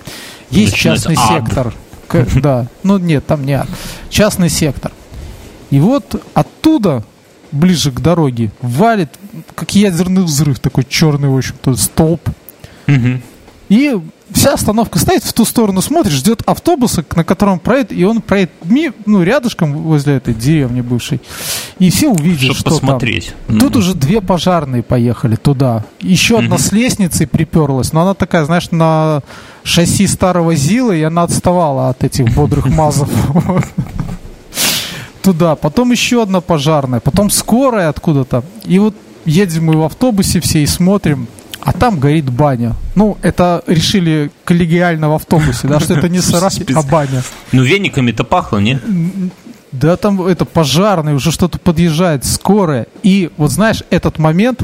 [0.49, 1.45] есть Начинается частный ад.
[1.45, 1.73] сектор.
[2.41, 3.67] Да, ну нет, там не ад.
[4.09, 4.91] Частный сектор.
[5.69, 7.03] И вот оттуда,
[7.51, 9.09] ближе к дороге, валит,
[9.55, 12.27] как ядерный взрыв, такой черный, в общем-то, столб.
[12.87, 13.21] Угу.
[13.69, 13.95] И
[14.31, 18.51] вся остановка стоит, в ту сторону смотришь, ждет автобуса, на котором проедет, и он проедет
[19.05, 21.21] ну, рядышком возле этой деревни бывшей.
[21.79, 23.33] И все увидят, Чтобы что посмотреть.
[23.47, 23.59] там.
[23.59, 25.85] Тут уже две пожарные поехали туда.
[26.01, 29.21] Еще одна с лестницей приперлась, но она такая, знаешь, на
[29.63, 33.09] шасси старого Зила, и она отставала от этих бодрых мазов.
[35.21, 35.55] Туда.
[35.55, 38.43] Потом еще одна пожарная, потом скорая откуда-то.
[38.65, 41.27] И вот едем мы в автобусе все и смотрим,
[41.61, 42.75] а там горит баня.
[42.95, 47.21] Ну, это решили коллегиально в автобусе, да, что это не сарай, а баня.
[47.51, 48.79] Ну, вениками-то пахло, не?
[49.71, 52.87] Да там это пожарный, уже что-то подъезжает, скорая.
[53.03, 54.63] И вот знаешь, этот момент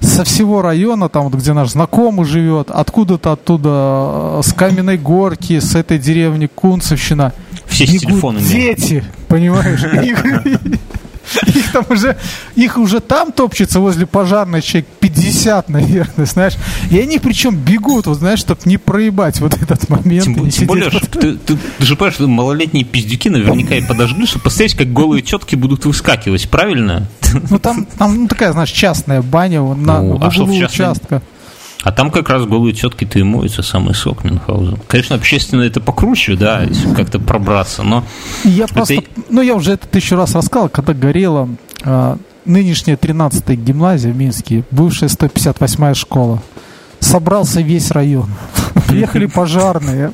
[0.00, 5.58] со всего района, там вот где наш знакомый живет, откуда-то оттуда, э, с Каменной Горки,
[5.58, 7.32] с этой деревни Кунцевщина.
[7.66, 8.44] Все с телефонами.
[8.44, 9.82] Дети, понимаешь?
[11.46, 12.16] Их там уже,
[12.56, 16.54] их уже там топчется возле пожарной человек 50, наверное, знаешь.
[16.90, 20.24] И они причем бегут, вот знаешь, чтобы не проебать вот этот момент.
[20.24, 21.10] Тем, тем более, под...
[21.10, 25.22] ты, ты, ты же понимаешь, что малолетние пиздюки наверняка и подожгли, чтобы посмотреть, как голые
[25.22, 27.08] тетки будут выскакивать, правильно?
[27.50, 30.64] Ну там, там ну, такая, знаешь, частная баня на, ну, на а углу частной...
[30.64, 31.22] участка.
[31.88, 34.78] А там как раз голые тетки-то и моются, самый сок Мюнхгаузен.
[34.88, 38.04] Конечно, общественно это покруче, да, если как-то пробраться, но...
[38.44, 38.96] Я просто...
[39.30, 41.48] Ну, я уже это тысячу раз рассказал, когда горела
[41.82, 46.42] а, нынешняя 13-я гимназия в Минске, бывшая 158-я школа.
[47.00, 48.28] Собрался весь район.
[48.86, 50.12] Приехали пожарные.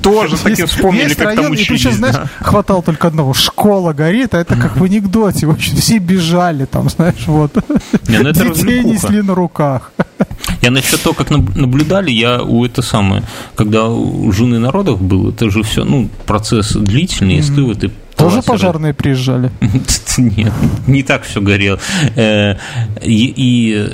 [0.00, 1.68] Тоже таки вспомнили, как там учились.
[1.68, 3.34] Причем, знаешь, хватало только одного.
[3.34, 5.46] Школа горит, а это как в анекдоте.
[5.46, 7.52] В общем, все бежали там, знаешь, вот.
[8.08, 9.92] Ну это Детей несли на руках.
[10.62, 13.22] Я насчет того, как наблюдали, я у это самое,
[13.54, 17.54] когда у жены народов был, это же все, ну, процесс длительный, mm-hmm.
[17.54, 19.50] ты вот тоже пожарные приезжали?
[20.18, 20.52] Нет,
[20.86, 21.80] не так все горело.
[22.16, 22.56] Э,
[23.00, 23.88] и, и,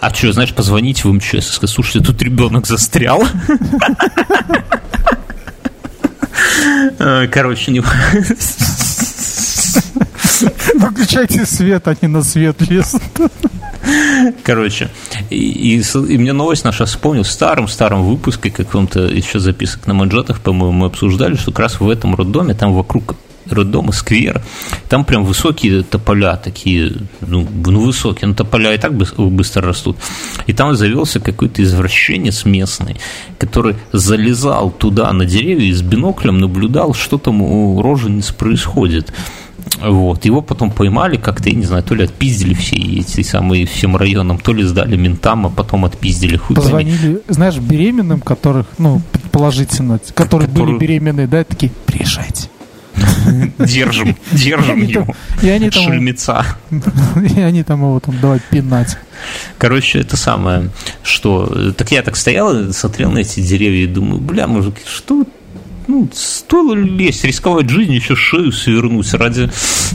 [0.00, 3.24] а что, знаешь, позвонить в МЧС и сказать, слушайте, тут ребенок застрял.
[6.98, 7.80] Э, короче, не...
[10.74, 13.02] Выключайте свет, они на свет лезут.
[14.42, 14.90] Короче,
[15.30, 20.40] и, и, и мне новость наша вспомнил в старом-старом выпуске, каком-то еще записок на манжетах,
[20.40, 23.14] по-моему, мы обсуждали, что как раз в этом роддоме, там вокруг
[23.48, 24.42] роддома сквер,
[24.88, 29.96] там прям высокие тополя такие, ну, ну высокие, но тополя и так быстро растут.
[30.46, 32.96] И там завелся какой-то извращенец местный,
[33.38, 39.12] который залезал туда на деревья и с биноклем наблюдал, что там у рожениц происходит.
[39.78, 40.24] Вот.
[40.24, 44.38] Его потом поймали как-то, я не знаю, то ли отпиздили все эти самые всем районам,
[44.38, 46.36] то ли сдали ментам, а потом отпиздили.
[46.36, 50.78] Хуй Позвонили, знаешь, беременным, которых, ну, предположительно, которые, которые...
[50.78, 52.48] были беременные, да, такие, приезжайте.
[53.58, 55.14] Держим, держим его.
[55.42, 56.44] И они там, Шельмеца.
[57.36, 58.98] И они там его там давай пинать.
[59.58, 60.70] Короче, это самое,
[61.02, 61.72] что...
[61.72, 65.24] Так я так стоял, смотрел на эти деревья и думаю, бля, мужики, что
[65.90, 69.50] ну, стоило ли лезть, рисковать жизнь, еще шею свернуть ради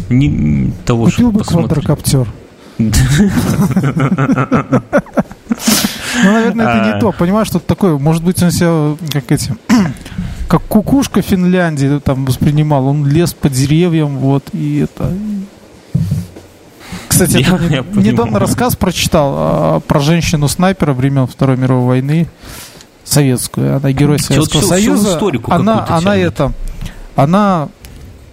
[0.09, 2.27] не, того, Купил чтобы бы квадрокоптер.
[2.77, 2.91] Ну,
[6.31, 6.99] наверное, это не а.
[6.99, 7.11] то.
[7.11, 9.55] Понимаешь, что такое, может быть, он себя, как эти,
[10.47, 12.87] как кукушка Финляндии там воспринимал.
[12.87, 15.11] Он лез по деревьям, вот, и это...
[17.07, 22.27] Кстати, я, я недавно рассказ прочитал а, про женщину-снайпера времен Второй мировой войны
[23.05, 23.77] советскую.
[23.77, 25.17] Она герой Советского все, Союза.
[25.17, 26.51] Все она, она это,
[27.15, 27.69] она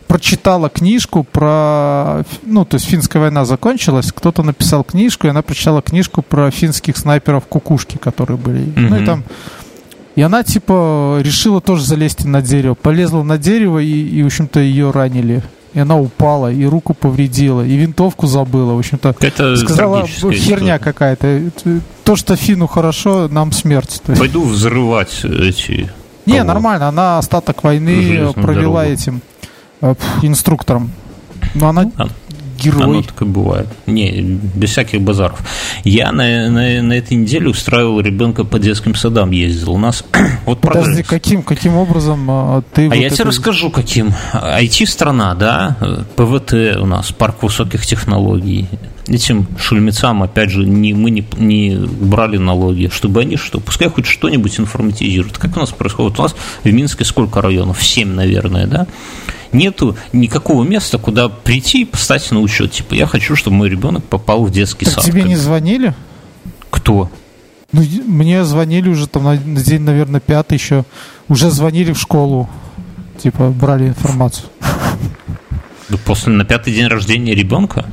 [0.08, 5.80] прочитала книжку про, ну, то есть финская война закончилась, кто-то написал книжку, и она прочитала
[5.80, 8.60] книжку про финских снайперов кукушки, которые были.
[8.60, 8.88] Mm-hmm.
[8.90, 9.24] Ну и там
[10.14, 12.74] и она, типа, решила тоже залезть на дерево.
[12.74, 15.42] Полезла на дерево, и, и в общем-то, ее ранили.
[15.74, 18.74] И она упала, и руку повредила, и винтовку забыла.
[18.74, 21.50] В общем-то, Это сказала, херня какая-то.
[22.04, 24.02] То, что Фину хорошо, нам смерть.
[24.18, 25.90] Пойду взрывать эти...
[26.26, 26.88] Не, нормально.
[26.88, 28.92] Она остаток войны провела дорогу.
[28.92, 29.22] этим
[29.80, 30.90] э, инструктором.
[31.54, 32.08] Но она а,
[32.62, 32.84] герой.
[32.84, 33.68] Оно так и бывает.
[33.86, 35.40] Не, без всяких базаров.
[35.84, 39.72] Я на, на, на этой неделе устраивал ребенка по детским садам, ездил.
[39.72, 40.04] У нас
[40.46, 42.86] вот Подожди, каким, каким образом а, ты...
[42.86, 43.16] А вот я это...
[43.16, 44.12] тебе расскажу, каким.
[44.32, 45.76] IT-страна, да,
[46.16, 48.68] ПВТ у нас, парк высоких технологий.
[49.09, 54.07] Этим шульмецам, опять же, не, мы не, не брали налоги, чтобы они что, пускай хоть
[54.07, 55.38] что-нибудь информатизируют.
[55.38, 56.18] Как у нас происходит?
[56.18, 57.82] У нас в Минске сколько районов?
[57.82, 58.86] Семь, наверное, да?
[59.53, 62.72] нету никакого места, куда прийти и поставить на учет.
[62.72, 65.05] Типа, я хочу, чтобы мой ребенок попал в детский так сад.
[65.05, 65.94] тебе не звонили?
[66.70, 67.11] Кто?
[67.72, 70.84] Ну, мне звонили уже там на, на день, наверное, пятый еще.
[71.28, 72.48] Уже звонили в школу.
[73.22, 74.48] Типа, брали информацию.
[76.05, 77.86] После на пятый день рождения ребенка?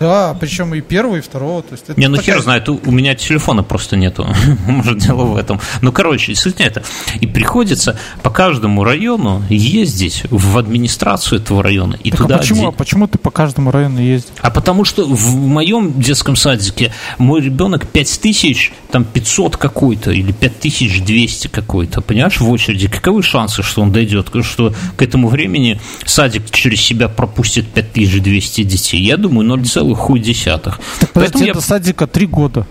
[0.00, 1.62] Да, причем и первого, и второго.
[1.62, 2.36] То есть это не, ну такая...
[2.36, 4.26] хер знает, у, у меня телефона просто нету.
[4.66, 5.60] Может, дело в этом.
[5.82, 6.82] Ну, короче, не это.
[7.20, 11.98] И приходится по каждому району ездить в администрацию этого района.
[12.02, 14.30] И так туда а почему, а почему ты по каждому району ездишь?
[14.40, 21.48] А потому что в моем детском садике мой ребенок 5000, там 500 какой-то, или 5200
[21.48, 22.88] какой-то, понимаешь, в очереди.
[22.88, 29.02] Каковы шансы, что он дойдет, что к этому времени садик через себя пропустит 5200 детей?
[29.02, 30.80] Я думаю, 0,5 целых хуй десятых.
[31.00, 31.54] Так подожди, я...
[31.54, 32.66] до садика три года.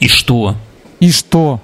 [0.00, 0.56] И что?
[1.00, 1.60] И что?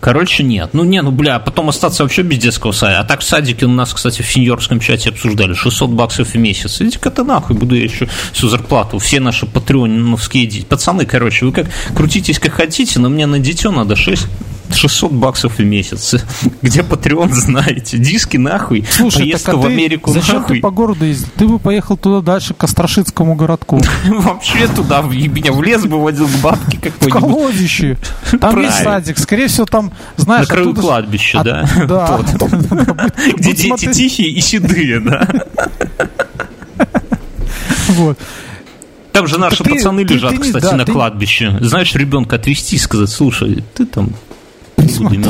[0.00, 0.70] Короче, нет.
[0.72, 3.00] Ну, не, ну, бля, потом остаться вообще без детского сада.
[3.00, 6.80] А так в садике у нас, кстати, в сеньорском чате обсуждали 600 баксов в месяц.
[6.80, 8.98] Иди-ка ты нахуй, буду я еще всю зарплату.
[8.98, 13.96] Все наши патреоновские пацаны, короче, вы как крутитесь как хотите, но мне на дитё надо
[13.96, 14.26] 6
[14.74, 16.14] 600 баксов в месяц.
[16.62, 17.98] Где Patreon, знаете.
[17.98, 18.84] Диски нахуй.
[18.90, 20.56] Слушай, Поездка так, а в Америку зачем нахуй.
[20.56, 21.28] ты по городу ездил?
[21.36, 23.80] Ты бы поехал туда дальше, к Острашицкому городку.
[24.06, 27.08] Вообще туда, меня в лес бы водил к бабке какой-нибудь.
[27.08, 27.98] В колодище.
[28.40, 29.18] Там есть садик.
[29.18, 30.48] Скорее всего, там, знаешь...
[30.48, 31.68] На краю кладбища, да?
[31.86, 32.20] Да.
[33.36, 35.28] Где дети тихие и седые, да?
[37.88, 38.18] Вот.
[39.12, 40.92] Там же наши ты, пацаны ты, лежат, ты, кстати, да, на ты...
[40.92, 41.56] кладбище.
[41.60, 44.10] Знаешь, ребенка отвезти и сказать, слушай, ты там
[44.76, 45.22] Присмотри.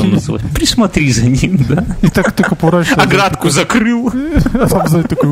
[0.55, 1.84] Присмотри за ним, да.
[2.03, 3.03] И так только поворачивается.
[3.03, 4.11] Оградку закрыл.
[4.55, 5.30] А там сзади такой...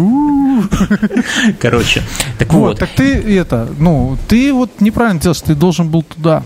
[1.61, 2.03] Короче,
[2.39, 2.79] так вот.
[2.79, 6.43] Так ты это, ну, ты вот неправильно делаешь, ты должен был туда.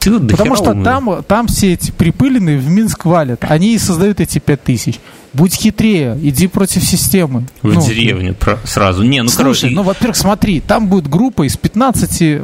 [0.00, 3.44] Ты вот Потому что там, там все эти припыленные в Минск валят.
[3.44, 4.98] Они и создают эти пять тысяч.
[5.34, 7.44] Будь хитрее, иди против системы.
[7.62, 9.02] В ну, деревню про, сразу.
[9.02, 9.70] Не, ну, Слушай, короче...
[9.70, 12.40] ну, во-первых, смотри, там будет группа из 15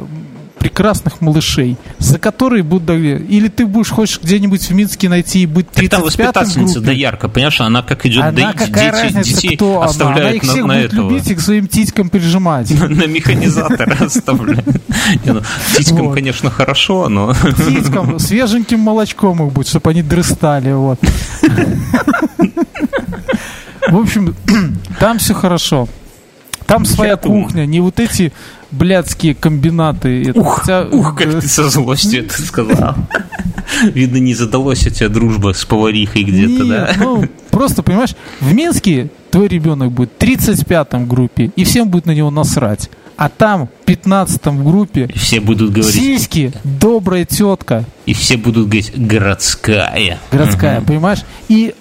[0.67, 2.89] прекрасных малышей, за которые будут...
[2.89, 7.29] Или ты будешь, хочешь где-нибудь в Минске найти и быть 35 там воспитательница да ярко,
[7.29, 10.27] понимаешь, она как идет она доить какая детей, разница, детей кто оставляет она?
[10.27, 11.09] она их на, всех на будет этого.
[11.09, 12.69] любить и к своим титькам прижимать.
[12.89, 14.81] На механизатора оставляет.
[15.25, 15.41] Ну,
[15.77, 17.33] титькам, конечно, хорошо, но...
[17.33, 20.99] Титькам, свеженьким молочком их будет, чтобы они дрыстали, вот.
[23.89, 24.35] В общем,
[24.99, 25.87] там все хорошо.
[26.65, 28.33] Там своя кухня, не вот эти
[28.71, 30.31] блядские комбинаты.
[30.35, 32.95] ух, хотя, ух, как ты со злостью это сказал.
[33.83, 36.93] Видно, не задалось у тебя дружба с поварихой где-то, да?
[36.97, 42.11] ну, просто, понимаешь, в Минске твой ребенок будет в 35-м группе, и всем будет на
[42.11, 42.89] него насрать.
[43.17, 45.95] А там, в 15-м в группе, все будут говорить...
[45.95, 47.83] Сиськи, добрая тетка.
[48.05, 50.19] И все будут говорить городская.
[50.31, 50.87] Городская, угу.
[50.87, 51.19] понимаешь?
[51.49, 51.73] И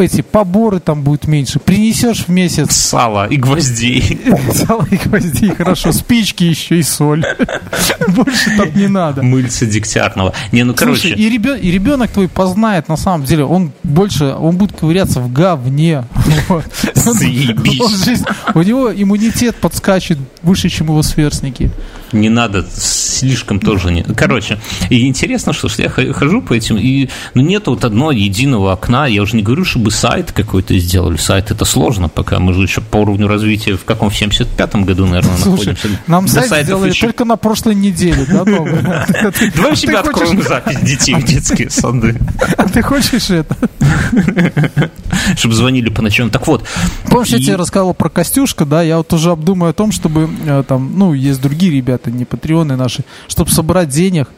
[0.00, 1.58] эти поборы там будут меньше.
[1.58, 2.74] Принесешь в месяц...
[2.74, 4.20] Сало и гвоздей.
[4.52, 5.92] Сало и гвоздей, хорошо.
[5.92, 7.24] Спички еще и соль.
[8.08, 9.22] Больше там не надо.
[9.22, 10.32] Мыльца дегтярного.
[10.52, 11.08] Не, ну короче...
[11.08, 15.32] и, ребен, и ребенок твой познает, на самом деле, он больше, он будет ковыряться в
[15.32, 16.04] говне.
[16.94, 18.22] Заебись.
[18.54, 21.70] У него иммунитет подскачет выше, чем его сверстники
[22.12, 24.02] не надо слишком тоже не.
[24.02, 24.58] Короче,
[24.90, 29.06] и интересно, что я хожу по этим, и ну, нет вот одного единого окна.
[29.06, 31.16] Я уже не говорю, чтобы сайт какой-то сделали.
[31.16, 32.38] Сайт это сложно пока.
[32.38, 34.10] Мы же еще по уровню развития в каком?
[34.10, 35.88] В 75-м году, наверное, Слушай, находимся.
[36.06, 37.06] Нам сайт сделали еще...
[37.06, 42.16] только на прошлой неделе, да, Давай у себя откроем запись детей в детские сады.
[42.56, 43.56] А ты хочешь это?
[45.36, 46.30] Чтобы звонили по ночам.
[46.30, 46.64] Так вот.
[47.08, 48.82] Помнишь, я тебе рассказывал про Костюшка, да?
[48.82, 52.76] Я вот уже обдумаю о том, чтобы э, там, ну, есть другие ребята, не патреоны
[52.76, 54.28] наши, чтобы собрать денег,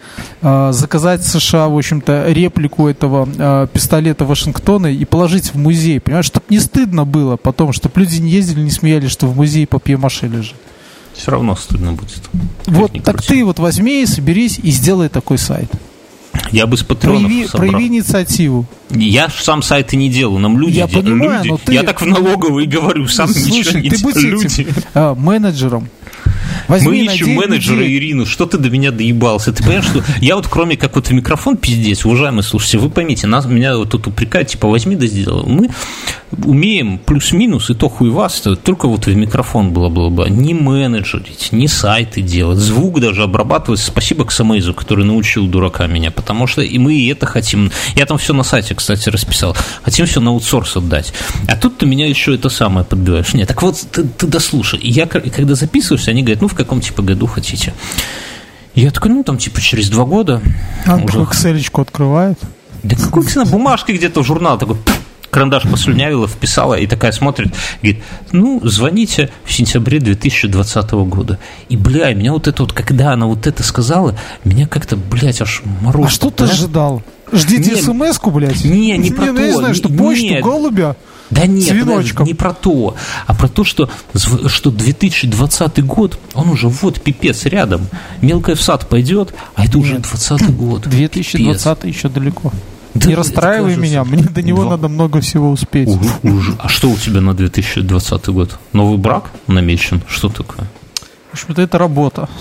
[0.42, 6.26] э, заказать США, в общем-то, реплику этого э, пистолета Вашингтона и положить в музей, понимаешь,
[6.26, 10.26] чтобы не стыдно было потом, чтобы люди не ездили, не смеялись, что в музее папье-маше
[10.28, 10.56] лежит.
[11.14, 12.22] Все равно стыдно будет.
[12.66, 13.28] Вот так крути.
[13.28, 15.70] ты вот возьми, соберись и сделай такой сайт.
[16.52, 17.70] Я бы с патронов прояви, собрал.
[17.70, 18.66] прояви инициативу.
[18.90, 21.06] Я сам сайты не делаю, нам люди Я делают.
[21.06, 21.48] понимаю, люди.
[21.48, 21.72] но ты...
[21.72, 24.46] Я так в налоговой говорю, сам Слушай, ничего не ты будь люди.
[24.62, 25.88] Этим, а, менеджером
[26.66, 27.98] Возьми, Мы ищем менеджера людей.
[27.98, 29.52] Ирину, что ты до меня доебался?
[29.52, 33.26] Ты понимаешь, что я вот кроме как вот в микрофон пиздец, уважаемые слушайте, вы поймите,
[33.26, 35.44] нас, меня вот тут упрекают, типа, возьми да сделай.
[35.46, 35.70] Мы
[36.44, 42.22] умеем плюс-минус, и то хуй вас, только вот в микрофон было-было-бы, не менеджерить, не сайты
[42.22, 43.80] делать, звук даже обрабатывать.
[43.80, 47.70] Спасибо к Самейзу, который научил дурака меня, потому что и мы и это хотим.
[47.94, 49.56] Я там все на сайте, кстати, расписал.
[49.82, 51.12] Хотим все на аутсорс отдать.
[51.46, 53.32] А тут ты меня еще это самое подбиваешь.
[53.34, 54.80] Нет, так вот, ты, ты дослушай.
[54.82, 57.74] Я, когда записываешься, они говорят, ну, в каком типа году хотите.
[58.74, 60.40] Я такой, ну, там, типа, через два года.
[60.86, 61.18] А уже...
[61.18, 62.38] Excel открывает?
[62.82, 64.76] Да какой на бумажке где-то журнал такой,
[65.30, 71.38] карандаш послюнявила, вписала и такая смотрит, говорит, ну, звоните в сентябре 2020 года.
[71.68, 75.62] И, бля, меня вот это вот, когда она вот это сказала, меня как-то, блядь, аж
[75.80, 76.06] мороз.
[76.06, 77.02] А что ты ожидал?
[77.32, 78.64] Ждите смс-ку, блядь?
[78.64, 79.32] Не, не про не, то.
[79.34, 80.42] Ну, я знаю, что почту, нет.
[80.42, 80.96] голубя.
[81.30, 82.94] Да нет, подожди, не про то,
[83.26, 87.86] а про то, что, что 2020 год, он уже вот пипец рядом.
[88.22, 90.88] Мелкая в сад пойдет, а это уже 20 год.
[90.88, 91.96] 2020 пипец.
[91.96, 92.52] еще далеко.
[92.94, 94.72] Да, не расстраивай меня, мне до него Два...
[94.72, 95.88] надо много всего успеть.
[95.88, 96.52] Уж, уж.
[96.58, 98.58] А что у тебя на 2020 год?
[98.72, 100.02] Новый брак намечен?
[100.08, 100.66] Что такое?
[101.30, 102.28] В общем-то, это работа.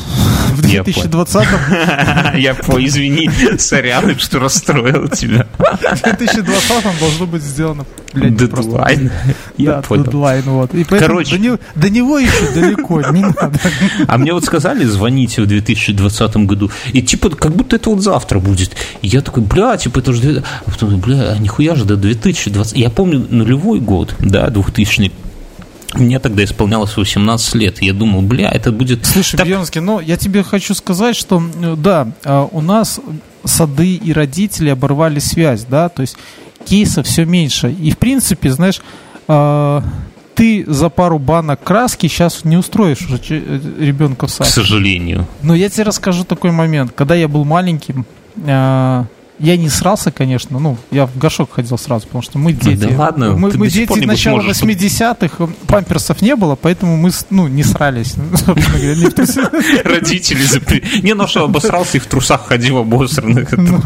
[0.57, 2.39] В 2020-м...
[2.39, 5.45] Я понял, извини, сорян, что расстроил тебя.
[5.57, 9.11] В 2020-м должно быть сделано, Дедлайн.
[9.57, 10.05] Я понял.
[10.05, 10.73] Дедлайн, вот.
[10.73, 11.59] И Короче.
[11.75, 13.59] До него еще далеко, не надо.
[14.07, 18.39] А мне вот сказали, звоните в 2020 году, и типа, как будто это вот завтра
[18.39, 18.75] будет.
[19.01, 20.43] И я такой, бля, типа, это же...
[20.65, 22.77] А потом, бля, а нихуя же до 2020...
[22.77, 25.11] Я помню нулевой год, да, 2000
[25.99, 27.81] мне тогда исполнялось 18 лет.
[27.81, 29.05] Я думал, бля, это будет...
[29.05, 29.47] Слушай, так...
[29.47, 32.99] Бьернский, ну, я тебе хочу сказать, что, э, да, а, у нас
[33.43, 36.17] сады и родители оборвали связь, да, то есть
[36.65, 37.71] кейсов все меньше.
[37.71, 38.81] И, в принципе, знаешь,
[39.27, 39.83] а,
[40.35, 44.47] ты за пару банок краски сейчас не устроишь уже э, ребенка в сад.
[44.47, 45.27] К сожалению.
[45.41, 46.91] Но я тебе расскажу такой момент.
[46.95, 48.05] Когда я был маленьким,
[48.45, 49.05] а,
[49.39, 52.88] я не срался, конечно, ну, я в горшок ходил сразу, потому что мы дети.
[52.88, 54.63] Да ладно, мы, мы дети начала сможешь.
[54.63, 58.15] 80-х, памперсов не было, поэтому мы, ну, не срались.
[59.83, 60.83] Родители запре...
[61.03, 63.51] Не, ну что, обосрался и в трусах ходил обосранных.
[63.51, 63.81] Ну.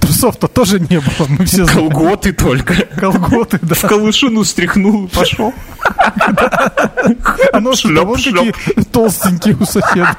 [0.00, 1.66] Трусов-то тоже не было, мы все.
[1.66, 2.74] Колготы только.
[2.74, 3.74] колготы, да.
[3.74, 5.52] В колышину стряхнул и пошел.
[7.52, 8.08] А шлеп.
[8.14, 10.16] какие толстенькие у соседа.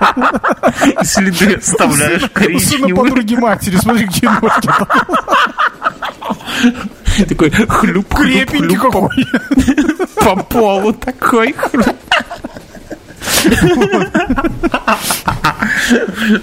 [1.04, 2.96] Следы оставляешь У сына коричневые.
[2.96, 4.70] подруги матери, смотри, какие ножки.
[7.28, 9.26] Такой хлюп, Крепенький какой.
[10.16, 11.54] по полу такой.
[11.54, 11.88] хлюп.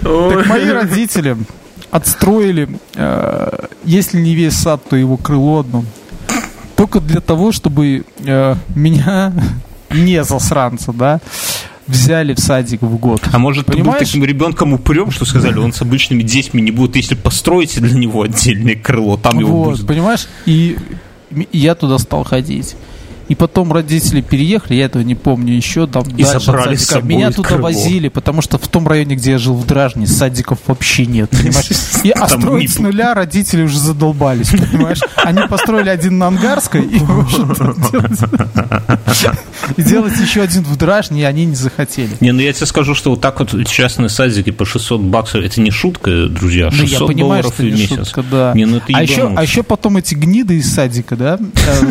[0.02, 1.36] Так мои родители
[1.90, 5.84] отстроили, э, если не весь сад, то его крыло одно.
[6.74, 9.32] Только для того, чтобы э, меня,
[9.90, 11.20] не засранца, да,
[11.86, 13.20] взяли в садик в год.
[13.32, 14.06] А может, ты был Понимаешь?
[14.06, 18.22] таким ребенком упрем, что сказали, он с обычными детьми не будет, если построите для него
[18.22, 19.86] отдельное крыло, там его Вот, будет.
[19.86, 20.26] понимаешь?
[20.46, 20.76] И
[21.52, 22.76] я туда стал ходить.
[23.28, 25.86] И потом родители переехали, я этого не помню еще.
[25.86, 27.62] Там, И дальше забрали с собой Меня туда крыло.
[27.64, 31.70] возили, потому что в том районе, где я жил в Дражне, садиков вообще нет, понимаешь?
[32.04, 35.00] И, а строить с нуля родители уже задолбались, понимаешь?
[35.16, 36.98] Они построили один на Ангарской и,
[37.92, 38.20] делать-
[39.76, 42.10] и делать еще один в Дражне они не захотели.
[42.20, 45.60] Не, ну я тебе скажу, что вот так вот частные садики по 600 баксов, это
[45.60, 47.88] не шутка, друзья, Ну, 600 я понимаю, долларов в месяц.
[48.06, 48.52] шутка, да.
[48.54, 51.38] Не, ну а, еще, а еще потом эти гниды из садика, да?
[51.66, 51.90] э,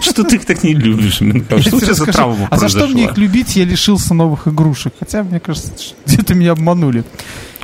[0.00, 1.20] Что ты их так не любишь?
[1.20, 1.60] Минков?
[1.60, 4.48] Что у тебе тебя за травма А за что мне их любить, я лишился новых
[4.48, 4.94] игрушек.
[4.98, 5.70] Хотя, мне кажется,
[6.06, 7.04] где-то меня обманули.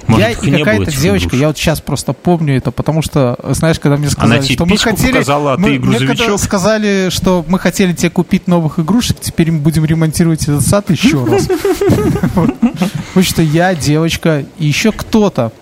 [0.08, 1.32] Может, я и какая-то девочка, игрушек?
[1.40, 4.78] я вот сейчас просто помню это, потому что, знаешь, когда мне сказали, Она что мы
[4.78, 5.12] хотели...
[5.12, 9.18] показала, а ты мы- и мне когда сказали, что мы хотели тебе купить новых игрушек,
[9.20, 11.48] теперь мы будем ремонтировать этот сад еще раз.
[12.34, 15.52] Потому что я, девочка и еще кто-то.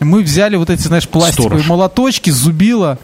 [0.00, 2.98] Мы взяли вот эти, знаешь, пластиковые молоточки, зубила,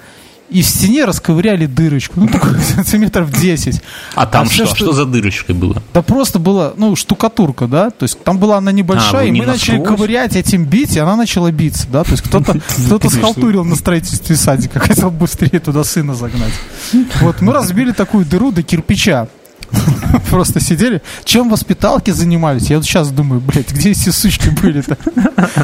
[0.53, 2.21] и в стене расковыряли дырочку.
[2.21, 3.81] Ну, такой сантиметров 10.
[4.15, 4.77] А там всё, что?
[4.77, 5.83] Что за дырочкой было?
[5.95, 9.31] Да просто была, ну, штукатурка, да, то есть там была она А, небольшая, вы и
[9.31, 9.97] не мы начали насквозь?
[9.97, 12.59] ковырять этим бить, и она начала биться, да, то есть кто-то
[12.99, 16.53] кто схалтурил на строительстве садика, хотел быстрее туда сына загнать.
[17.21, 19.29] Вот, мы разбили такую дыру до кирпича.
[20.31, 21.03] Просто сидели.
[21.25, 22.71] Чем воспиталки занимались?
[22.71, 24.97] Я вот сейчас думаю, блядь, где эти сучки были-то?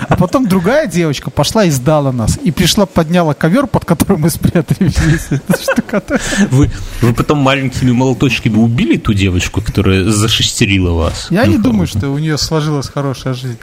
[0.08, 2.38] А потом другая девочка пошла и сдала нас.
[2.42, 6.22] И пришла, подняла ковер, под которым мы спрятали весь этот штукатурку.
[6.50, 11.28] Вы, вы потом маленькими молоточками убили ту девочку, которая зашестерила вас?
[11.30, 13.58] Я не Ну, думаю, что у нее сложилась хорошая жизнь.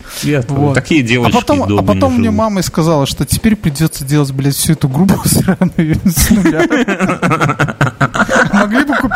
[0.49, 0.73] Вот.
[0.73, 4.31] Такие А девочки потом, а долго не потом мне мама сказала, что теперь придется делать,
[4.31, 6.65] блядь, всю эту группу сраную с нуля.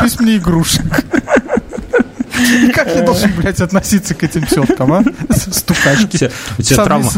[0.00, 1.04] Купить мне игрушек.
[2.74, 5.02] Как я должен, блядь, относиться к этим теткам, а?
[5.28, 6.30] У Стукачки.
[6.58, 7.10] у тебя травма.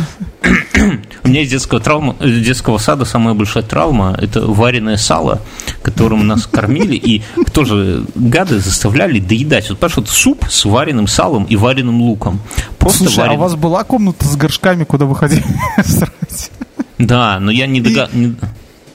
[1.25, 5.41] У меня из детского, травма, детского сада самая большая травма– это вареное сало,
[5.83, 7.23] которым нас кормили, и
[7.53, 9.71] тоже гады заставляли доедать.
[9.71, 12.41] Вот, понимаешь, вот суп с вареным салом и вареным луком.
[12.79, 13.41] Просто Слушай, а у вареный.
[13.41, 15.45] вас была комната с горшками, куда вы ходили
[15.85, 16.51] срать?
[16.99, 18.35] Да, но я не догадываюсь.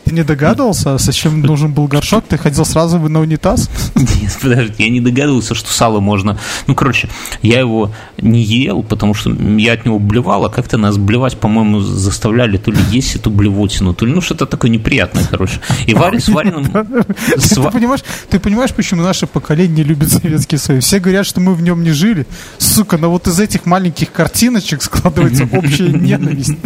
[0.07, 2.23] Ты не догадывался, зачем нужен был горшок?
[2.29, 3.69] Ты ходил сразу на унитаз?
[3.97, 6.37] Нет, подожди, я не догадывался, что сало можно...
[6.67, 7.09] Ну, короче,
[7.41, 11.79] я его не ел, потому что я от него блевал, а как-то нас блевать, по-моему,
[11.79, 15.59] заставляли то ли есть эту блевотину, то ли, ну, что-то такое неприятное, короче.
[15.85, 16.65] И варен с вареным...
[17.37, 20.85] Ты, понимаешь, ты понимаешь, почему наше поколение любит Советский Союз?
[20.85, 22.25] Все говорят, что мы в нем не жили.
[22.57, 26.57] Сука, но вот из этих маленьких картиночек складывается общая ненависть.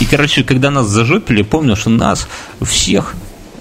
[0.00, 2.28] И, короче, когда нас зажопили, помню, что нас
[2.62, 3.14] всех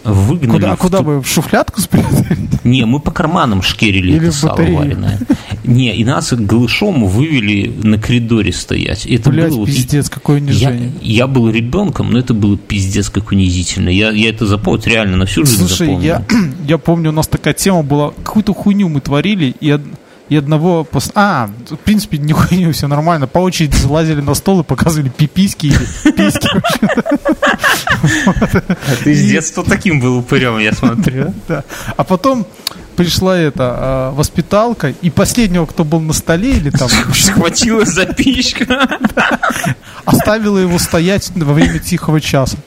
[0.05, 0.51] выгнали.
[0.51, 1.21] Куда, а куда ту- бы?
[1.21, 2.37] В шуфлядку спрятали?
[2.63, 5.19] Не, мы по карманам шкерили Или это сало вареное.
[5.63, 9.05] Не, и нас голышом вывели на коридоре стоять.
[9.05, 10.91] Это Блять, было пиздец, какое Я, унижение.
[11.01, 13.89] я был ребенком, но это было пиздец как унизительно.
[13.89, 16.01] Я, я это запомнил, реально на всю жизнь Слушай, запомнил.
[16.01, 16.23] я,
[16.67, 19.77] я помню, у нас такая тема была, какую-то хуйню мы творили, и,
[20.29, 20.87] и одного...
[20.89, 23.27] пос- А, в принципе, хуйню, все нормально.
[23.27, 26.49] По очереди залазили на стол и показывали пиписьки или письки.
[28.35, 31.33] А ты с детства таким был упырем, я смотрю.
[31.97, 32.45] А потом
[32.95, 38.65] пришла эта а, воспиталка, и последнего, кто был на столе или там, Схватила запичка.
[40.05, 42.57] оставила его стоять во время тихого часа.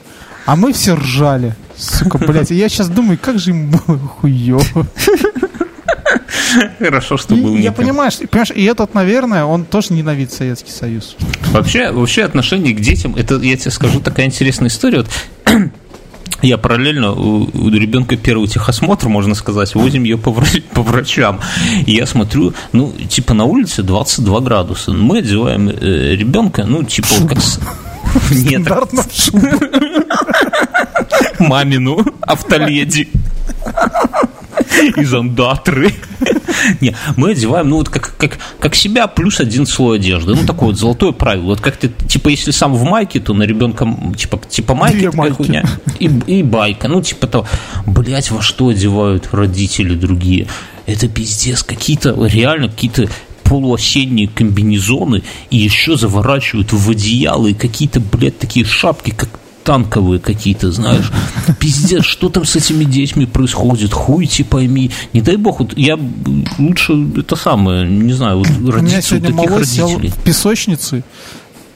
[0.45, 1.55] А мы все ржали.
[1.77, 2.51] Сука, блядь.
[2.51, 4.87] Я сейчас думаю, как же ему было хуёво.
[6.79, 11.15] Хорошо, что был я понимаю, понимаешь, и этот, наверное, он тоже ненавидит Советский Союз.
[11.51, 14.99] Вообще, вообще отношение к детям, это, я тебе скажу, такая интересная история.
[14.99, 15.09] Вот,
[16.41, 21.39] я параллельно у, у ребенка первый техосмотр, можно сказать, возим ее по, врач- по врачам.
[21.85, 24.91] И я смотрю, ну, типа на улице 22 градуса.
[24.91, 27.37] Мы одеваем э, ребенка, ну, типа, вот как,
[28.31, 28.67] Нет.
[31.39, 33.09] Мамину автоледи.
[34.97, 35.93] Из андатры.
[36.81, 40.35] Не, мы одеваем, ну, вот как, как, как себя плюс один слой одежды.
[40.35, 41.45] Ну, такое вот золотое правило.
[41.45, 45.31] Вот как ты, типа, если сам в майке, то на ребенка, типа, типа майки такая
[45.31, 45.63] хуйня.
[45.99, 46.87] И, и байка.
[46.87, 47.47] Ну, типа того.
[47.85, 50.47] Блять, во что одевают родители другие?
[50.85, 51.63] Это пиздец.
[51.63, 53.09] Какие-то, реально, какие-то
[53.43, 59.39] полуосенние комбинезоны и еще заворачивают в одеяло и какие-то, блядь, такие шапки, как
[59.69, 61.11] танковые какие-то, знаешь.
[61.59, 63.93] Пиздец, что там с этими детьми происходит?
[63.93, 64.89] Хуй ти пойми.
[65.13, 65.95] Не дай бог, вот я
[66.57, 70.09] лучше это самое, не знаю, вот сегодня таких родителей.
[70.09, 71.03] в песочнице.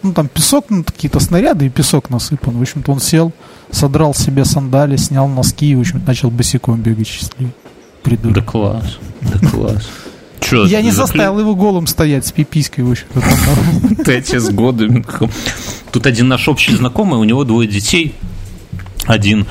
[0.02, 2.58] Ну, там песок, ну, какие-то снаряды и песок насыпан.
[2.58, 3.32] В общем-то, он сел,
[3.70, 7.54] содрал себе сандали, снял носки и, в общем начал босиком бегать счастливый.
[8.24, 9.88] Да класс, да класс.
[10.44, 13.22] Чё, Я не заставил его голым стоять с пиписькой, в общем-то.
[14.40, 15.06] с годами.
[15.92, 18.16] Тут один наш общий знакомый, у него двое детей.
[19.06, 19.48] Один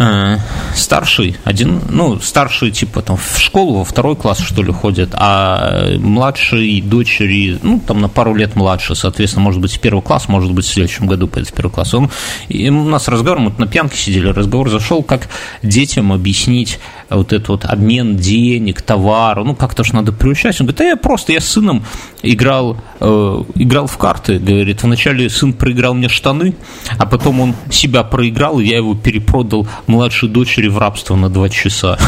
[0.00, 0.38] э,
[0.74, 5.96] старший, один, ну, старший, типа, там, в школу, во второй класс, что ли, ходит, а
[5.98, 10.52] младший дочери, ну, там, на пару лет младше, соответственно, может быть, в первый класс, может
[10.52, 11.94] быть, в следующем году пойдет в первый класс.
[11.94, 12.10] Он,
[12.48, 15.28] и у нас разговор, мы на пьянке сидели, разговор зашел, как
[15.62, 16.78] детям объяснить
[17.10, 20.60] вот этот вот обмен денег, товара, ну, как-то ж надо приучать.
[20.60, 21.84] Он говорит, да я просто, я с сыном
[22.22, 26.54] играл, э, играл в карты, говорит, вначале сын проиграл мне штаны,
[26.98, 31.48] а потом он себя проиграл, и я его перепродал младшей дочери в рабство на два
[31.48, 31.98] часа.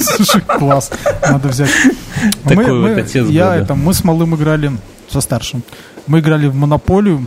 [0.00, 0.90] Слушай, класс.
[1.28, 1.70] Надо взять.
[2.44, 3.62] Такой Мы- вот мы- отец Я года.
[3.62, 4.72] это, мы с малым играли
[5.10, 5.62] со старшим.
[6.06, 7.26] Мы играли в монополию,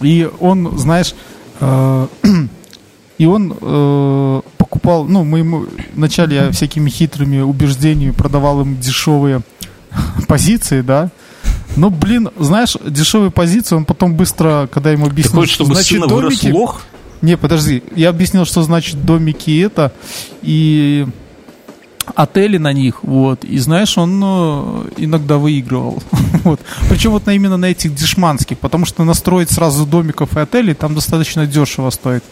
[0.00, 1.14] и он, знаешь,
[1.60, 2.06] э,
[3.18, 9.42] и он э, покупал, ну, мы ему вначале я всякими хитрыми убеждениями продавал им дешевые
[10.28, 11.10] позиции, да.
[11.76, 15.74] Ну, блин, знаешь, дешевые позиции, он потом быстро, когда ему Ты объяснил, хочешь, что чтобы
[15.76, 16.82] значит сына вырос домики, лох?
[17.22, 17.82] Не, подожди.
[17.94, 19.92] Я объяснил, что значит домики это.
[20.42, 21.06] И
[22.14, 23.44] отели на них, вот.
[23.44, 26.02] И знаешь, он э, иногда выигрывал.
[26.44, 26.60] вот.
[26.88, 31.46] Причем вот именно на этих дешманских, потому что настроить сразу домиков и отелей там достаточно
[31.46, 32.24] дешево стоит.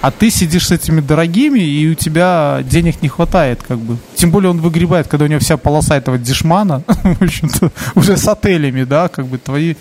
[0.00, 3.96] А ты сидишь с этими дорогими, и у тебя денег не хватает, как бы.
[4.14, 8.28] Тем более он выгребает, когда у него вся полоса этого дешмана, в общем-то, уже с
[8.28, 9.74] отелями, да, как бы твои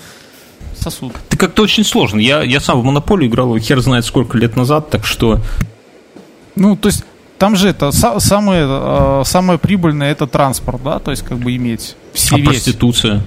[0.80, 1.14] сосуд.
[1.30, 2.20] Ты как-то очень сложно.
[2.20, 5.40] Я, я сам в монополию играл, хер знает сколько лет назад, так что
[6.56, 7.04] Ну, то есть
[7.38, 11.56] там же это са- самое, э, самое прибыльное это транспорт, да, то есть как бы
[11.56, 12.48] иметь все а весь.
[12.50, 13.22] проституция.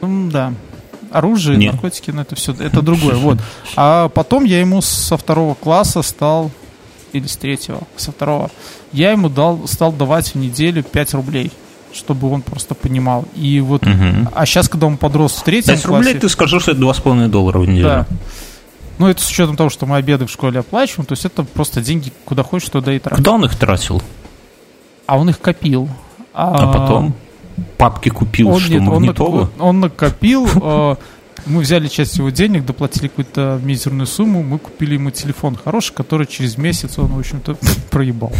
[0.00, 0.52] Да.
[1.10, 1.74] Оружие, Нет.
[1.74, 3.38] наркотики, ну это все, это другое, вот.
[3.76, 6.50] А потом я ему со второго класса стал,
[7.12, 8.50] или с третьего, со второго,
[8.92, 11.52] я ему дал, стал давать в неделю 5 рублей,
[11.94, 13.24] чтобы он просто понимал.
[13.36, 14.28] И вот, Мгм.
[14.34, 16.18] а сейчас, когда он подрос в третьем 5 рублей классе...
[16.20, 17.84] ты скажешь, что это 2,5 доллара в неделю.
[17.88, 18.06] Да.
[18.98, 21.80] Ну, это с учетом того, что мы обеды в школе оплачиваем, то есть это просто
[21.80, 23.16] деньги куда хочешь, туда и тратишь.
[23.18, 24.02] Куда он их тратил?
[25.06, 25.88] А он их копил.
[26.32, 27.14] А потом
[27.76, 29.40] папки купил, он, что, нет, он, магнитолу?
[29.42, 30.96] нак- он накопил, э,
[31.46, 36.26] мы взяли часть его денег, доплатили какую-то мизерную сумму, мы купили ему телефон хороший, который
[36.26, 37.56] через месяц он, в общем-то,
[37.90, 38.32] проебал.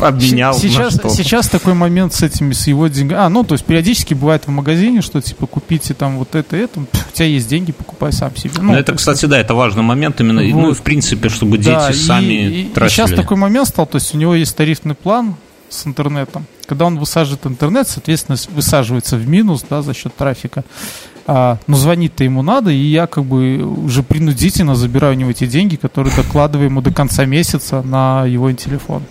[0.00, 3.22] Обменял Сейчас, сейчас такой момент с этими, с его деньгами.
[3.22, 6.80] А, ну, то есть периодически бывает в магазине, что типа купите там вот это, это,
[6.80, 8.54] у тебя есть деньги, покупай сам себе.
[8.60, 10.78] Ну, то это, кстати, да, это важный момент именно, и, ну, Вот.
[10.78, 12.94] в принципе, чтобы Да, дети и- сами и- и тратили.
[12.94, 15.36] сейчас такой момент стал, то есть у него есть тарифный план
[15.68, 16.46] с интернетом.
[16.66, 20.64] Когда он высаживает интернет, соответственно, высаживается в минус, да, за счет трафика.
[21.26, 25.46] А, но звонить-то ему надо, и я как бы уже принудительно забираю у него эти
[25.46, 29.02] деньги, которые докладываю ему до конца месяца на его телефон.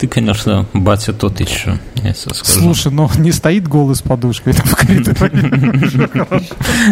[0.00, 2.60] Ты, конечно, батя тот еще, я тебе скажу.
[2.60, 6.16] Слушай, но не стоит голый с подушкой там в коридоре.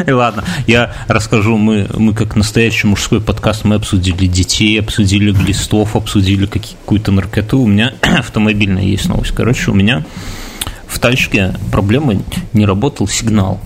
[0.06, 5.96] И ладно, я расскажу, мы, мы как настоящий мужской подкаст, мы обсудили детей, обсудили глистов,
[5.96, 7.60] обсудили какую-то наркоту.
[7.60, 9.32] У меня автомобильная есть новость.
[9.32, 10.04] Короче, у меня
[10.86, 13.58] в тачке проблема не работал сигнал.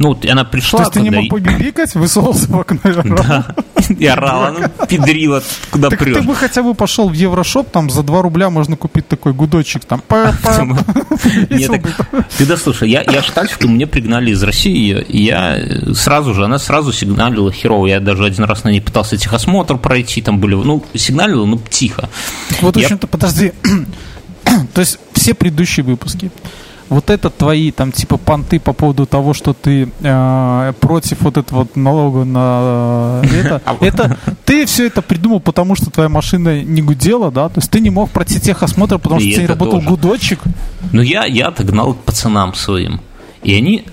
[0.00, 3.18] Ну, вот она То пришла, есть ты не мог побибикать, высовывался в окно и орал?
[3.18, 3.54] Да,
[3.98, 8.02] и орала, ну, педрила, куда Так ты бы хотя бы пошел в Еврошоп, там за
[8.02, 10.02] 2 рубля можно купить такой гудочек, там,
[11.76, 11.92] бы.
[12.38, 16.58] Ты да слушай, я, тачку мне пригнали из России, и я э, сразу же, она
[16.58, 17.86] сразу сигналила херово.
[17.88, 22.08] Я даже один раз на ней пытался техосмотр пройти, там были, ну, сигналила, ну, тихо.
[22.62, 23.52] Вот, в общем-то, подожди.
[24.72, 26.30] То есть все предыдущие выпуски,
[26.90, 31.60] вот это твои там типа понты по поводу того, что ты э, против вот этого
[31.60, 36.62] вот налога на э, это, А это ты все это придумал, потому что твоя машина
[36.62, 37.48] не гудела, да?
[37.48, 40.40] То есть ты не мог пройти техосмотр, потому что тебя не работал гудочек.
[40.92, 43.00] Но я, я отогнал к пацанам своим.
[43.42, 43.86] И они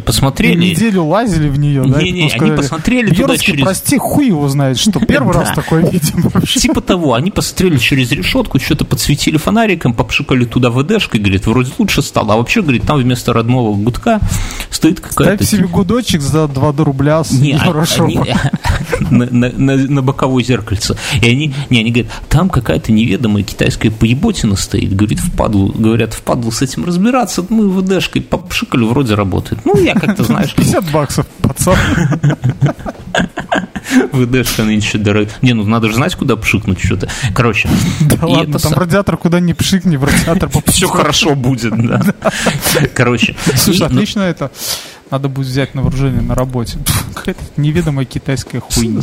[0.00, 0.64] посмотрели...
[0.64, 2.02] И неделю лазили в нее, да?
[2.02, 3.62] Не-не, они посмотрели туда через...
[3.62, 6.60] прости, хуй его знает, что первый раз такое видим вообще.
[6.60, 12.02] Типа того, они посмотрели через решетку, что-то подсветили фонариком, попшикали туда ВДшкой, говорит, вроде лучше
[12.02, 12.34] стало.
[12.34, 14.20] А вообще, говорит, там вместо родного гудка
[14.70, 15.44] стоит какая-то...
[15.44, 17.58] Ставь себе гудочек за 2 рубля с не,
[19.10, 20.96] на, на боковое зеркальце.
[21.22, 26.50] И они, не, они говорят, там какая-то неведомая китайская поеботина стоит, говорит, впадлу, говорят, впадлу
[26.50, 29.64] с этим разбираться, мы ВДшкой попшикали, вроде работает.
[29.64, 30.54] Ну, я как-то, знаешь...
[30.54, 31.76] 50 баксов, пацан.
[34.12, 35.32] ВДшка нынче дорогая.
[35.42, 37.08] Не, ну надо же знать, куда пшикнуть что-то.
[37.34, 37.68] Короче.
[38.00, 42.02] Да ладно, там радиатор куда ни пшикни, в радиатор Все хорошо будет, да.
[42.94, 43.36] Короче.
[43.54, 44.50] Слушай, ну, отлично это
[45.10, 46.78] надо будет взять на вооружение на работе.
[47.14, 49.02] Какая-то неведомая китайская хуйня.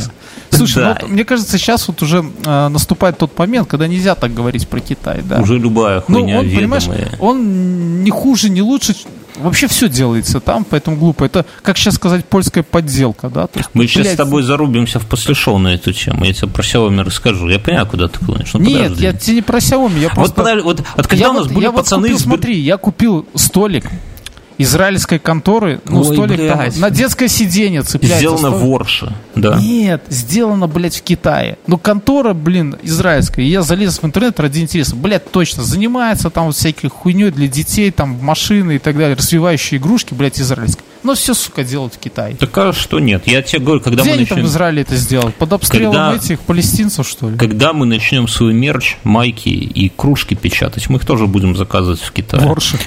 [0.49, 0.99] Слушай, да.
[1.01, 4.79] ну, мне кажется, сейчас вот уже э, наступает тот момент, когда нельзя так говорить про
[4.81, 5.39] Китай, да.
[5.39, 6.81] Уже любая хуйня ну, он, ведомая.
[6.81, 8.95] понимаешь, он не хуже, не лучше,
[9.37, 11.23] Вообще все делается там, поэтому глупо.
[11.23, 13.47] Это, как сейчас сказать, польская подделка, да?
[13.47, 13.91] То есть, Мы блядь...
[13.91, 16.25] сейчас с тобой зарубимся в послешоу на эту тему.
[16.25, 17.49] Я тебе про Xiaomi расскажу.
[17.49, 18.53] Я понимаю, куда ты клонишь.
[18.53, 19.03] Ну, Нет, подожди.
[19.03, 19.99] я тебе не про Xiaomi.
[19.99, 20.21] Я просто...
[20.21, 22.01] Вот, подожди, вот, вот когда я у нас вот, были я пацаны...
[22.01, 22.23] Вот купил, из...
[22.23, 23.85] Смотри, я купил столик
[24.63, 26.73] израильской конторы, ну, Ой, столик блядь.
[26.73, 28.19] там, на детское сиденье цепляется.
[28.19, 28.63] Сделано столик.
[28.65, 29.57] в Орше, да.
[29.59, 31.57] Нет, сделано, блядь, в Китае.
[31.67, 33.43] Ну, контора, блин, израильская.
[33.43, 34.95] я залез в интернет ради интереса.
[34.95, 39.79] Блядь, точно, занимается там вот всякой хуйней для детей, там, машины и так далее, развивающие
[39.79, 40.83] игрушки, блядь, израильские.
[41.03, 42.35] Но все, сука, делают в Китае.
[42.35, 43.27] Так а что нет?
[43.27, 44.37] Я тебе говорю, когда Где мы они начнем...
[44.37, 45.35] там в Израиле это сделать?
[45.35, 46.15] Под обстрелом когда...
[46.15, 47.37] этих палестинцев, что ли?
[47.37, 52.11] Когда мы начнем свой мерч, майки и кружки печатать, мы их тоже будем заказывать в
[52.11, 52.47] Китае.
[52.47, 52.77] Ворши.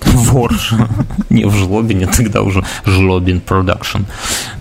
[0.00, 0.72] Ворш.
[1.30, 4.02] Не в Жлобине, тогда уже Жлобин Production.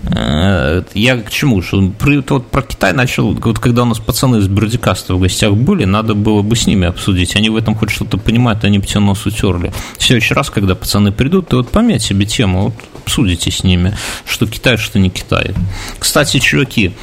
[0.03, 1.61] Э, я к чему?
[1.61, 1.81] Что
[2.29, 5.85] вот про Китай начал, вот когда у нас пацаны из BeardyCast а в гостях были,
[5.85, 7.35] надо было бы с ними обсудить.
[7.35, 9.73] Они в этом хоть что-то понимают, они бы тебе нос утерли.
[9.97, 13.95] В следующий раз, когда пацаны придут, ты вот пометь себе тему, вот обсудите с ними,
[14.25, 15.53] что Китай, что не Китай.
[15.99, 16.93] Кстати, чуваки,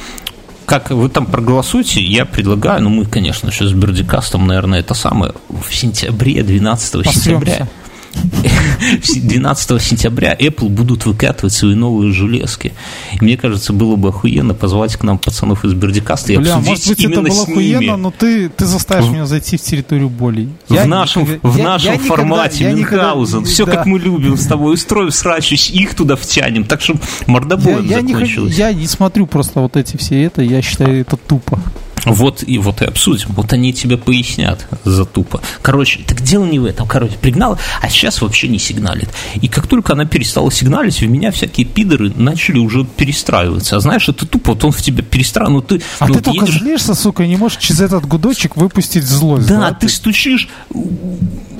[0.65, 4.93] как вы там проголосуете, я предлагаю, ну мы, конечно, сейчас с BeardyCast ом, наверное, это
[4.93, 7.67] самое, в сентябре, 12 сентября.
[9.15, 12.73] 12 сентября Apple будут выкатывать свои новые железки.
[13.13, 16.69] И мне кажется, было бы охуенно позвать к нам пацанов из Бердикаста и Бля, обсудить
[16.69, 19.11] может быть, именно это было охуенно, но ты, ты заставишь в...
[19.11, 20.49] меня зайти в территорию болей.
[20.69, 23.39] Я в нашем, никогда, в нашем я, формате я Мюнхгаузен.
[23.39, 23.71] Никогда, Все, да.
[23.73, 24.73] как мы любим с тобой.
[24.73, 26.65] Устроим срач, их туда втянем.
[26.65, 28.51] Так, чтобы мордобоем я, я закончилось.
[28.51, 30.41] Не, я не смотрю просто вот эти все это.
[30.41, 31.59] Я считаю, это тупо.
[32.05, 33.29] Вот и вот и обсудим.
[33.29, 35.41] Вот они тебе пояснят за тупо.
[35.61, 36.87] Короче, так дело не в этом.
[36.87, 39.09] Короче, пригнал, а сейчас вообще не сигналит.
[39.41, 43.77] И как только она перестала сигналить, в меня всякие пидоры начали уже перестраиваться.
[43.77, 45.53] А знаешь, это тупо, вот он в тебя перестраивает.
[45.53, 46.61] Ну, ты, а ну, ты вот только едешь...
[46.61, 49.47] злишься, сука, и не можешь через этот гудочек выпустить злость.
[49.47, 50.49] Да, да ты, ты стучишь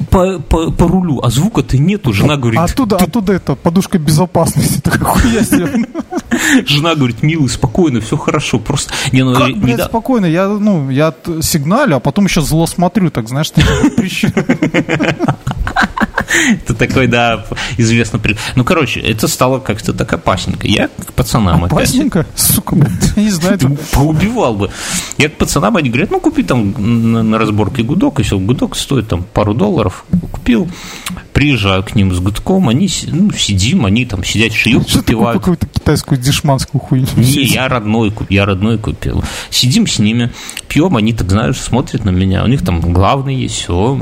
[0.10, 2.14] по, по, по рулю, а звука-то нету.
[2.14, 2.60] Жена говорит...
[2.60, 3.06] А оттуда, ты...
[3.06, 4.82] оттуда это, подушка безопасности.
[6.66, 8.60] Жена говорит, милый, спокойно, все хорошо.
[8.60, 8.94] Просто...
[9.12, 10.26] Не, ну, как, блядь, спокойно?
[10.34, 13.62] Я, ну, я сигналю, а потом еще зло смотрю, так, знаешь, ты
[16.64, 17.46] Это такой, да,
[17.78, 18.20] известно.
[18.56, 20.68] Ну, короче, это стало как-то так опасненько.
[20.68, 21.78] Я к пацанам опять...
[21.78, 22.26] Опасненько?
[22.36, 22.76] Сука,
[23.16, 23.60] я не знаю.
[23.92, 24.72] Поубивал бы.
[25.18, 26.74] Я к пацанам, они говорят, ну, купи там
[27.30, 30.06] на разборке гудок, и все, гудок стоит там пару долларов.
[30.32, 30.70] Купил,
[31.34, 35.40] приезжаю к ним с гудком, они, ну, сидим, они там сидят, шиют, попивают.
[35.40, 37.08] какую-то китайскую дешманскую хуйню?
[37.16, 39.24] Не, я родной, я родной купил.
[39.50, 40.32] Сидим с ними,
[40.68, 44.00] пьем, они так, знаешь, смотрят на меня, у них там главный есть, все,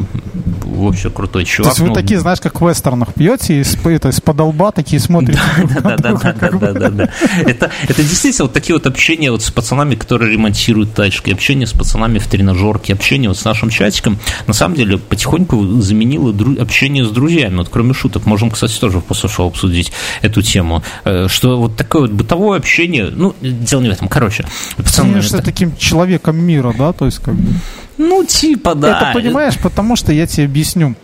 [0.63, 1.65] вообще крутой чувак.
[1.65, 4.99] То есть вы ну, такие, знаешь, как в вестернах пьете, из, это, из-под лба такие
[4.99, 5.39] смотрите.
[5.82, 7.09] Да, да, да, да, да, да.
[7.45, 11.74] Это, это действительно вот такие вот общения вот с пацанами, которые ремонтируют тачки, общение с
[11.74, 17.09] пацанами в тренажерке, общение вот с нашим чатиком, на самом деле потихоньку заменило общение с
[17.09, 17.57] друзьями.
[17.57, 19.91] Вот кроме шуток, можем, кстати, тоже в после шоу обсудить
[20.22, 24.45] эту тему, э, что вот такое вот бытовое общение, ну, дело не в этом, короче.
[24.78, 25.41] Пацаны, это...
[25.41, 27.53] таким человеком мира, да, то есть как бы...
[27.97, 29.11] Ну, типа, да.
[29.11, 30.95] Это понимаешь, потому что я тебе объясню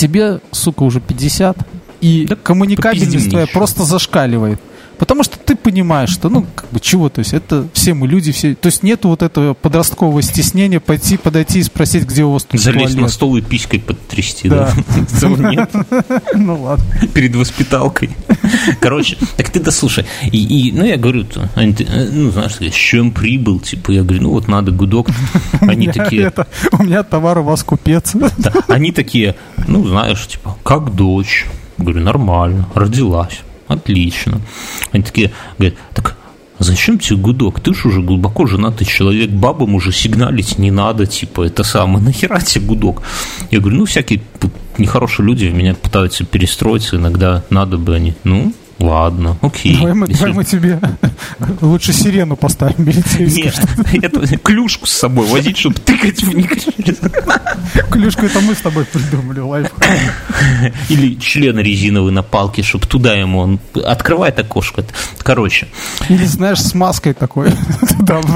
[0.00, 1.58] тебе, сука, уже 50,
[2.00, 4.58] и да коммуникабельность твоя просто зашкаливает.
[5.00, 8.32] Потому что ты понимаешь, что, ну, как бы, чего, то есть, это все мы люди,
[8.32, 12.44] все, то есть, нету вот этого подросткового стеснения пойти, подойти и спросить, где у вас
[12.44, 13.00] тут Залезть туалет.
[13.00, 14.70] на стол и писькой подтрясти, да?
[15.22, 15.70] Нет.
[16.34, 16.84] Ну, ладно.
[17.14, 18.10] Перед воспиталкой.
[18.78, 20.04] Короче, так ты дослушай.
[20.30, 21.24] И, ну, я говорю,
[21.56, 25.08] ну, знаешь, с чем прибыл, типа, я говорю, ну, вот надо гудок.
[25.62, 26.30] Они такие...
[26.72, 28.14] У меня товар у вас купец.
[28.68, 29.34] Они такие,
[29.66, 31.46] ну, знаешь, типа, как дочь.
[31.78, 33.40] Говорю, нормально, родилась.
[33.70, 34.40] Отлично.
[34.90, 36.16] Они такие говорят, так
[36.58, 37.60] зачем тебе гудок?
[37.60, 42.40] Ты же уже глубоко женатый человек, бабам уже сигналить не надо, типа, это самое, нахера
[42.40, 43.02] тебе гудок?
[43.52, 44.22] Я говорю, ну, всякие
[44.76, 49.76] нехорошие люди меня пытаются перестроиться, иногда надо бы они, ну, Ладно, окей.
[49.76, 50.80] Давай мы, давай мы тебе
[51.60, 53.52] лучше сирену поставим милицейскую.
[53.92, 56.50] Нет, это клюшку с собой возить, чтобы тыкать в них.
[57.90, 59.84] Клюшку это мы с тобой придумали, лайфхак.
[60.88, 64.84] Или член резиновый на палке, чтобы туда ему он открывает окошко.
[65.18, 65.68] Короче.
[66.08, 67.52] Или, знаешь, с маской такой.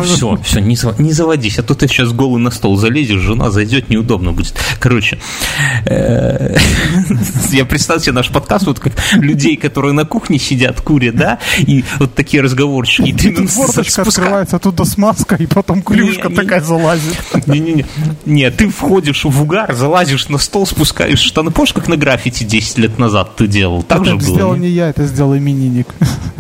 [0.05, 3.89] Все, все, не, не заводись, а то ты сейчас голый на стол залезешь, жена зайдет,
[3.89, 4.55] неудобно будет.
[4.79, 5.19] Короче,
[5.87, 6.57] э,
[7.53, 11.85] я представил себе наш подкаст, вот как людей, которые на кухне сидят, курят, да, и
[11.99, 13.09] вот такие разговорчики.
[13.09, 17.17] И ты форточка открывается, оттуда смазка, и потом клюшка такая залазит.
[17.47, 17.87] Не-не-не,
[18.27, 21.51] не, ты входишь в угар, залазишь на стол, спускаешь штаны.
[21.51, 23.83] Помнишь, как на граффити 10 лет назад ты делал?
[23.83, 24.21] Так же было?
[24.21, 25.87] сделал не я, это сделал именинник.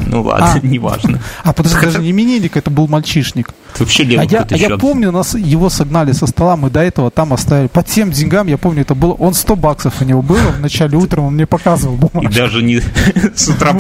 [0.07, 0.67] Ну ладно, а.
[0.67, 1.21] неважно.
[1.43, 3.51] А подожди, даже не именинник, это был мальчишник.
[3.79, 7.11] Вообще левый а я, а я помню, нас его согнали со стола, мы до этого
[7.11, 7.67] там оставили.
[7.69, 10.97] По тем деньгам, я помню, это было, он 100 баксов у него было в начале
[10.97, 12.31] утра, он мне показывал бумажку.
[12.31, 12.81] И даже не
[13.35, 13.73] с утра.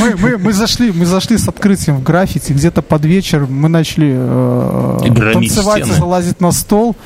[0.00, 4.12] Мы, мы, мы, зашли, мы зашли с открытием в граффити, где-то под вечер мы начали
[4.14, 6.96] э, танцевать и залазить на стол.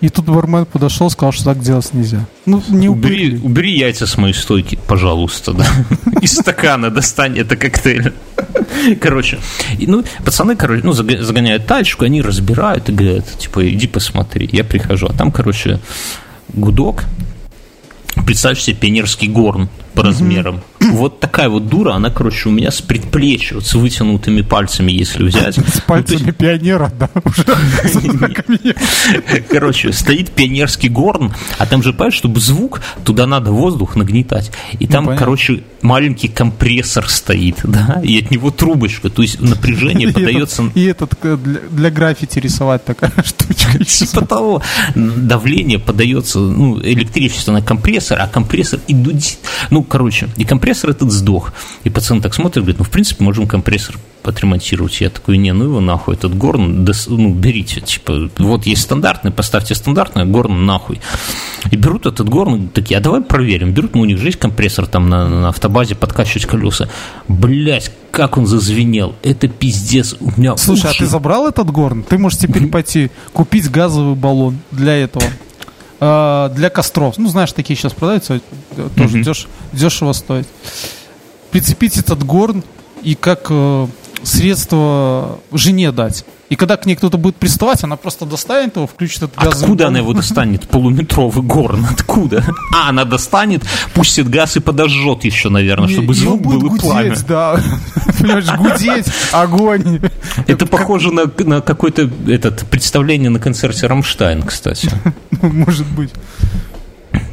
[0.00, 2.26] И тут бармен подошел, сказал, что так делать нельзя.
[2.44, 5.66] Ну, не убери, убери яйца с моей стойки, пожалуйста, да.
[6.20, 8.12] Из стакана достань это коктейль.
[9.00, 9.38] Короче,
[9.78, 14.46] ну, пацаны, короче, ну, загоняют тачку, они разбирают и говорят, типа, иди посмотри.
[14.52, 15.80] Я прихожу, а там, короче,
[16.52, 17.04] гудок.
[18.26, 20.60] Представь себе пионерский горн по размерам
[20.92, 25.24] вот такая вот дура, она, короче, у меня с предплечья, вот с вытянутыми пальцами, если
[25.24, 25.56] взять.
[25.56, 27.44] С пальцами пионера, да, уже
[29.48, 34.52] Короче, стоит пионерский горн, а там же, понимаешь, чтобы звук, туда надо воздух нагнетать.
[34.78, 40.08] И там, ну, короче, маленький компрессор стоит, да, и от него трубочка, то есть напряжение
[40.12, 40.70] подается...
[40.74, 43.84] И этот э, для граффити рисовать такая штучка.
[43.84, 44.62] Типа того.
[44.94, 49.38] Давление подается, ну, электричество на компрессор, а компрессор и дудит.
[49.70, 51.52] Ну, короче, и компрессор компрессор этот сдох.
[51.84, 55.00] И пацан так смотрит, говорит, ну, в принципе, можем компрессор отремонтировать.
[55.00, 59.74] Я такой, не, ну его нахуй, этот горн, ну, берите, типа, вот есть стандартный, поставьте
[59.74, 61.00] стандартный, а горн нахуй.
[61.70, 63.72] И берут этот горн, такие, а давай проверим.
[63.72, 66.88] Берут, ну, у них же есть компрессор там на, на автобазе подкачивать колеса.
[67.28, 69.14] Блять, как он зазвенел.
[69.22, 70.16] Это пиздец.
[70.20, 70.96] У меня Слушай, уши.
[70.96, 72.02] а ты забрал этот горн?
[72.02, 75.24] Ты можешь теперь пойти купить газовый баллон для этого.
[76.00, 77.18] А, для костров.
[77.18, 78.40] Ну, знаешь, такие сейчас продаются,
[78.96, 79.48] тоже mm-hmm.
[79.72, 80.46] дешево стоит.
[81.50, 82.64] Прицепить этот горн
[83.02, 83.86] и как э,
[84.24, 86.24] средство жене дать.
[86.50, 89.62] И когда к ней кто-то будет приставать, она просто достанет его, включит этот газ.
[89.62, 90.68] Откуда она его достанет?
[90.68, 91.86] Полуметровый горн.
[91.90, 92.44] Откуда?
[92.72, 93.62] А, она достанет,
[93.94, 97.16] пустит газ и подожжет еще, наверное, чтобы звук был и пламя.
[97.26, 97.60] да.
[98.18, 100.00] Понимаешь, гудеть, огонь.
[100.46, 104.90] Это похоже на, на какое-то этот, представление на концерте «Рамштайн», кстати.
[105.42, 106.10] Может быть.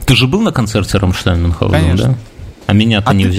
[0.06, 2.16] Ты же был на концерте «Рамштайн» Мюнхгаузен, да?
[2.68, 3.32] А меня-то а не ты...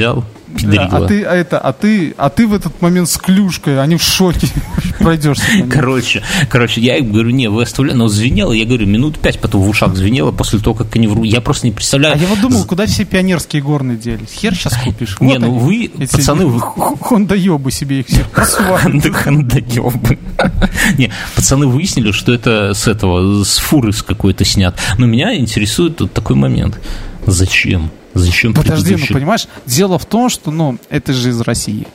[0.63, 3.97] Да, а ты, а это, а ты, а ты в этот момент с клюшкой, они
[3.97, 4.49] в шоке
[4.99, 5.45] пройдешься.
[5.71, 9.63] Короче, короче, я им говорю, не, вы оставляли, но звенело, я говорю, минут пять потом
[9.63, 11.25] в ушах звенело после того, как они вру.
[11.25, 12.15] Я просто не представляю.
[12.15, 14.31] А я вот думал, куда все пионерские горные делись?
[14.33, 15.17] Хер сейчас купишь.
[15.21, 16.61] Не, ну вы, пацаны, вы...
[17.01, 18.25] Хондаёбы себе их все
[19.13, 20.19] Хондаёбы.
[20.99, 24.79] Не, пацаны выяснили, что это с этого, с фуры с какой-то снят.
[24.99, 26.79] Но меня интересует вот такой момент.
[27.27, 27.91] Зачем?
[28.15, 31.87] Зачем Подожди, ну понимаешь, дело в том, что ну, это же из России.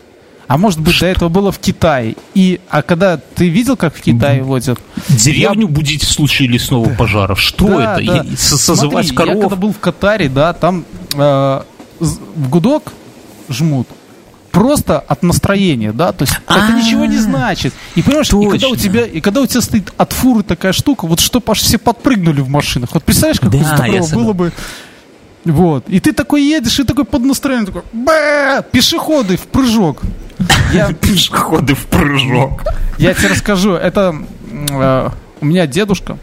[0.47, 1.05] А может быть, что?
[1.05, 2.15] до этого было в Китае.
[2.34, 4.80] И, а когда ты видел, как в Китае водят?
[5.09, 5.68] Деревню я...
[5.68, 6.95] будить в случае лесного да.
[6.95, 7.36] пожара.
[7.36, 8.05] Что да, это?
[8.05, 8.15] Да.
[8.24, 9.36] Я, созывать Смотри, коров?
[9.36, 11.61] Я когда был в Катаре, да, там э,
[11.99, 12.93] в гудок
[13.49, 13.88] жмут
[14.57, 16.70] просто от настроения, да, то есть А-а-а.
[16.70, 17.74] это ничего не значит.
[17.95, 21.05] И понимаешь, и когда у тебя, и когда у тебя стоит от фуры такая штука,
[21.05, 22.89] вот что аж все подпрыгнули в машинах.
[22.93, 24.53] Вот представляешь, как да, здорово было бы
[25.51, 25.89] вот.
[25.89, 30.01] И ты такой едешь, и такой под настроением такой, бэ, пешеходы в прыжок.
[30.73, 30.93] Я...
[31.01, 32.63] Пешеходы в прыжок.
[32.97, 34.15] Я тебе расскажу, это
[34.51, 35.09] э,
[35.41, 36.17] у меня дедушка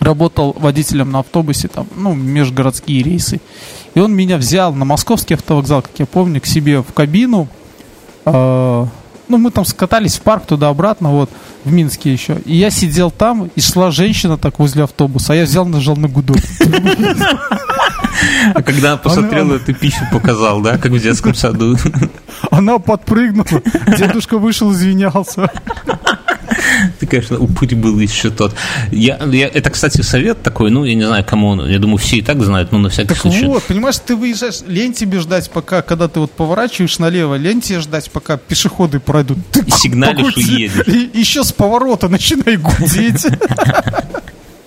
[0.00, 3.40] работал водителем на автобусе, там, ну, межгородские рейсы.
[3.94, 7.48] И он меня взял на московский автовокзал, как я помню, к себе в кабину.
[8.24, 8.86] Э,
[9.28, 11.30] ну, мы там скатались в парк туда-обратно, вот,
[11.64, 12.38] в Минске еще.
[12.46, 16.08] И я сидел там, и шла женщина так возле автобуса, а я взял, нажал на
[16.08, 16.38] гудок.
[18.54, 21.76] А когда посмотрела, ты пищу показал, да, как в детском саду?
[22.50, 23.62] Она подпрыгнула,
[23.96, 25.50] дедушка вышел, извинялся.
[26.98, 28.54] Ты, конечно, упырь был еще тот.
[28.90, 32.16] Я, я, это, кстати, совет такой, ну, я не знаю, кому он, я думаю, все
[32.16, 33.46] и так знают, но на всякий так случай.
[33.46, 37.80] вот, понимаешь, ты выезжаешь, лень тебе ждать, пока, когда ты вот поворачиваешь налево, лень тебе
[37.80, 39.38] ждать, пока пешеходы пройдут.
[39.50, 40.86] Ты и сигналишь и едешь.
[40.86, 43.26] И еще с поворота начинай гудеть.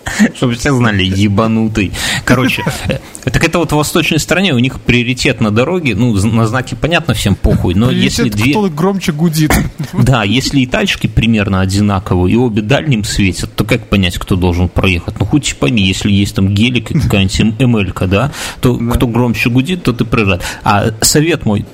[0.36, 1.92] Чтобы все знали, ебанутый.
[2.26, 6.48] Короче, э, так это вот в восточной стране, у них приоритет на дороге, ну, на
[6.48, 8.52] знаки понятно всем похуй, но если две...
[8.52, 9.54] кто громче гудит.
[9.94, 14.68] Да, если и тачки примерно одинаковые, и обе дальним светят, то как понять, кто должен
[14.68, 15.20] проехать?
[15.20, 18.92] Ну, хоть пойми, если есть там гелик и какая-нибудь мл да, то да.
[18.92, 20.42] кто громче гудит, то ты проезжает.
[20.64, 21.66] А совет мой,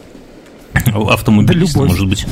[1.09, 2.25] автомобилист, да может быть.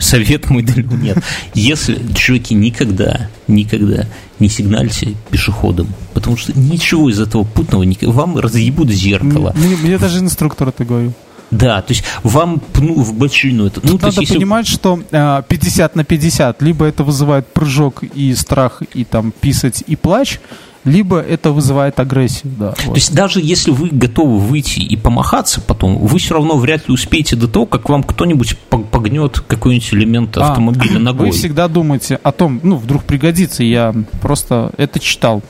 [0.00, 1.18] Совет мой, да нет.
[1.54, 4.06] Если, чуваки, никогда, никогда
[4.38, 9.54] не сигнальте пешеходам, потому что ничего из этого путного, вам разъебут зеркало.
[9.56, 11.12] Мне, мне даже инструктор это говорил.
[11.50, 13.80] Да, то есть вам пну в бочину это.
[13.84, 14.34] Ну, надо есть, если...
[14.34, 19.84] понимать, что э, 50 на 50, либо это вызывает прыжок и страх, и там писать,
[19.86, 20.40] и плач,
[20.84, 22.52] либо это вызывает агрессию.
[22.58, 22.96] Да, То вот.
[22.96, 27.36] есть даже если вы готовы выйти и помахаться потом, вы все равно вряд ли успеете
[27.36, 31.26] до того, как вам кто-нибудь погнет какой-нибудь элемент а, автомобиля а, ногой.
[31.28, 35.42] Вы всегда думаете о том, ну, вдруг пригодится, я просто это читал.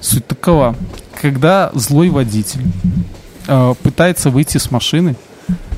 [0.00, 0.76] Суть такова,
[1.20, 2.62] когда злой водитель
[3.46, 5.14] э, пытается выйти с машины,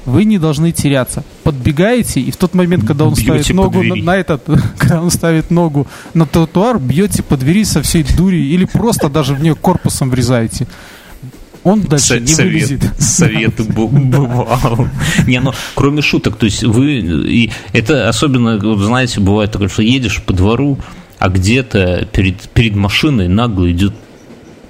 [0.06, 1.24] вы не должны теряться.
[1.42, 4.42] Подбегаете, и в тот момент, когда он бьете ставит ногу на, на этот,
[4.78, 9.34] когда он ставит ногу на тротуар, бьете по двери со всей дури или просто даже
[9.34, 10.66] в нее корпусом врезаете.
[11.62, 12.82] Он дальше не совет, вылезет.
[13.00, 14.86] Совет бывал.
[15.26, 20.22] Не, ну, кроме шуток, то есть вы, и это особенно, знаете, бывает такое, что едешь
[20.22, 20.78] по двору,
[21.18, 23.94] а где-то перед, перед машиной нагло идет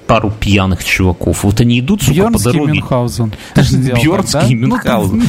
[0.07, 1.43] пару пьяных чуваков.
[1.43, 2.73] Вот они идут, сука, Бьернский по дороге.
[2.73, 3.33] Мюнхгаузен.
[3.55, 4.67] Бьернский да?
[4.67, 5.23] Мюнхгаузен.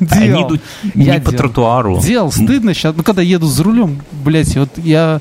[0.00, 0.60] Ну, они идут
[0.94, 2.00] не по тротуару.
[2.00, 2.94] Делал, стыдно сейчас.
[2.96, 5.20] Ну, когда еду за рулем, блядь, вот я...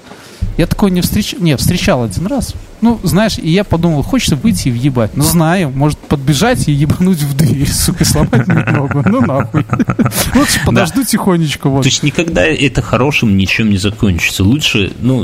[0.58, 1.40] Я такой не встречал...
[1.42, 2.54] Не, встречал один раз.
[2.86, 5.18] Ну, знаешь, и я подумал, хочется выйти и въебать.
[5.18, 9.02] Ну, знаю, может подбежать и ебануть в дверь, сука, сломать мне ногу.
[9.04, 9.66] Ну, нахуй.
[10.36, 11.68] Вот подожду тихонечко.
[11.68, 11.82] Вот.
[11.82, 14.44] То есть никогда это хорошим ничем не закончится.
[14.44, 15.24] Лучше, ну,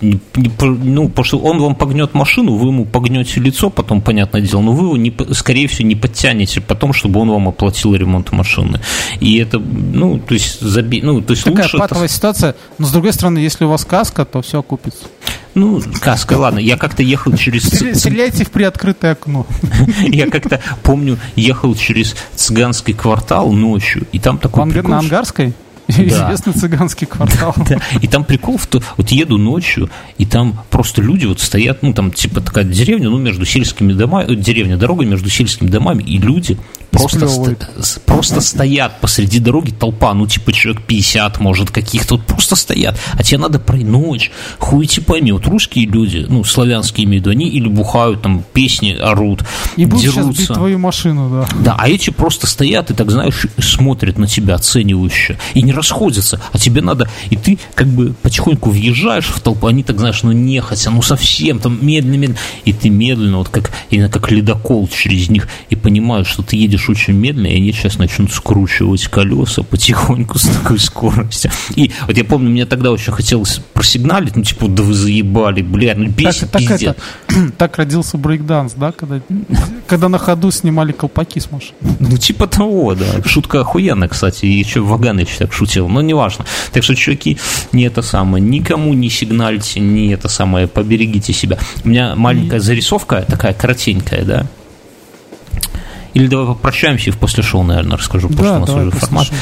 [0.00, 4.42] не, не, ну, потому что он вам погнет машину, вы ему погнете лицо, потом, понятное
[4.42, 8.30] дело, но вы его, не, скорее всего, не подтянете потом, чтобы он вам оплатил ремонт
[8.30, 8.80] машины.
[9.18, 11.02] И это, ну, то есть, заби...
[11.02, 11.76] ну, то есть Такая лучше...
[11.76, 12.14] патовая это...
[12.14, 15.06] ситуация, но, с другой стороны, если у вас каска, то все окупится.
[15.54, 16.58] Ну, каска, ладно.
[16.58, 17.64] Я как-то ехал через...
[17.64, 19.46] Стреляйте в приоткрытое окно.
[20.00, 24.64] Я как-то, помню, ехал через цыганский квартал ночью, и там такой.
[24.64, 25.54] На Ангарской?
[25.88, 27.54] Известный цыганский квартал.
[28.00, 28.58] И там прикол,
[28.96, 33.18] вот еду ночью, и там просто люди вот стоят, ну там типа такая деревня, ну
[33.18, 36.56] между сельскими домами, э, деревня, дорога между сельскими домами, и люди
[36.90, 42.56] просто, ст- просто стоят посреди дороги, толпа, ну типа человек 50, может, каких-то, вот просто
[42.56, 47.22] стоят, а тебе надо про ночь, хуй ты пойми, вот русские люди, ну славянские имею
[47.22, 49.44] в виду, они или бухают, там песни орут,
[49.76, 50.22] И будут дерутся.
[50.32, 51.48] сейчас бить твою машину, да.
[51.64, 56.40] Да, а эти просто стоят и так, знаешь, смотрят на тебя оценивающе, и не расходятся,
[56.52, 60.32] а тебе надо, и ты как бы потихоньку въезжаешь в толпу, они так, знаешь, ну
[60.32, 65.48] нехотя, ну совсем, там медленно-медленно, и ты медленно, вот как, именно как ледокол через них,
[65.70, 70.48] и понимаешь, что ты едешь очень медленно, и они сейчас начнут скручивать колеса потихоньку с
[70.48, 71.50] такой скоростью.
[71.74, 75.94] И вот я помню, мне тогда очень хотелось просигналить, ну типа, да вы заебали, бля,
[75.96, 76.96] ну бесит так, так, это,
[77.58, 79.20] так родился брейкданс, да, когда,
[79.86, 81.74] когда на ходу снимали колпаки с машин.
[82.00, 83.22] Ну типа того, да.
[83.24, 86.44] Шутка охуенная, кстати, и еще Ваганович так шутил, но неважно.
[86.72, 87.38] Так что, чуваки,
[87.72, 91.58] не это самое, никому не сигнальте, не это самое, поберегите себя.
[91.84, 94.46] У меня маленькая зарисовка такая коротенькая, да,
[96.14, 98.90] или давай попрощаемся и в после шоу, наверное, расскажу, потому да, что у нас уже
[98.98, 99.26] формат.
[99.26, 99.36] Шоу.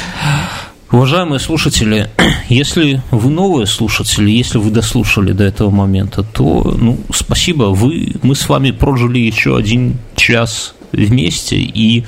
[0.90, 2.08] Уважаемые слушатели,
[2.48, 8.34] если вы новые слушатели, если вы дослушали до этого момента, то ну, спасибо, вы, мы
[8.34, 12.04] с вами прожили еще один час вместе и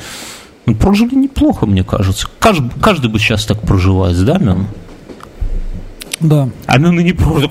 [0.66, 2.26] ну, прожили неплохо, мне кажется.
[2.38, 4.66] Каждый, каждый бы сейчас так проживает, да, Мен?
[6.20, 6.48] Да.
[6.66, 7.48] А ну не просто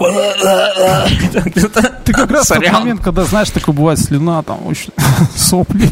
[2.05, 4.91] Ты как раз тот момент, когда, знаешь, такое бывает слюна, там, очень
[5.35, 5.89] сопли.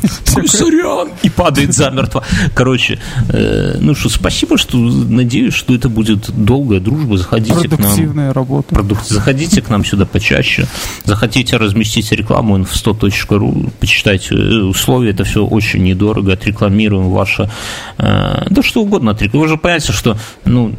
[0.47, 1.09] Сорян!
[1.22, 2.24] И падает замертво.
[2.53, 2.99] Короче,
[3.30, 7.17] э, ну что, спасибо, что надеюсь, что это будет долгая дружба.
[7.17, 7.80] Заходите к нам.
[7.80, 8.86] Продуктивная работа.
[9.07, 10.67] Заходите к нам сюда почаще.
[11.05, 16.33] Захотите разместить рекламу info100.ru, почитайте э, условия, это все очень недорого.
[16.33, 17.50] Отрекламируем ваше...
[17.97, 19.17] Э, да что угодно.
[19.33, 20.74] Вы же понимаете, что, ну,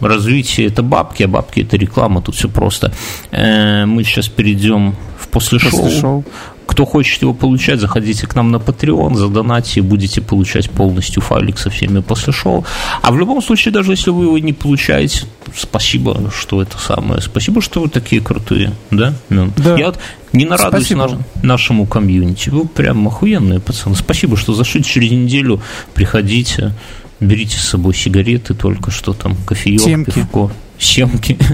[0.00, 2.92] развитие это бабки, а бабки это реклама, тут все просто.
[3.30, 5.70] Э, мы сейчас перейдем в после шоу.
[5.70, 6.24] После шоу.
[6.68, 11.70] Кто хочет его получать, заходите к нам на Patreon, задонайте, будете получать полностью файлик со
[11.70, 12.66] всеми после шоу.
[13.00, 15.24] А в любом случае, даже если вы его не получаете,
[15.56, 17.22] спасибо, что это самое.
[17.22, 19.14] Спасибо, что вы такие крутые, да?
[19.30, 19.78] да.
[19.78, 19.98] Я вот
[20.34, 21.12] не нарадуюсь наш,
[21.42, 22.50] нашему комьюнити.
[22.50, 23.96] Вы прям охуенные пацаны.
[23.96, 25.62] Спасибо, что зашли через неделю.
[25.94, 26.74] Приходите.
[27.20, 30.10] Берите с собой сигареты, только что там кофеек, Темки.
[30.12, 31.36] пивко, семки.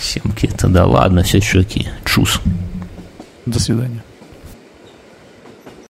[0.00, 0.86] Семки это да.
[0.86, 1.88] Ладно, все, чуваки.
[2.04, 2.40] Чус.
[3.46, 4.02] До свидания.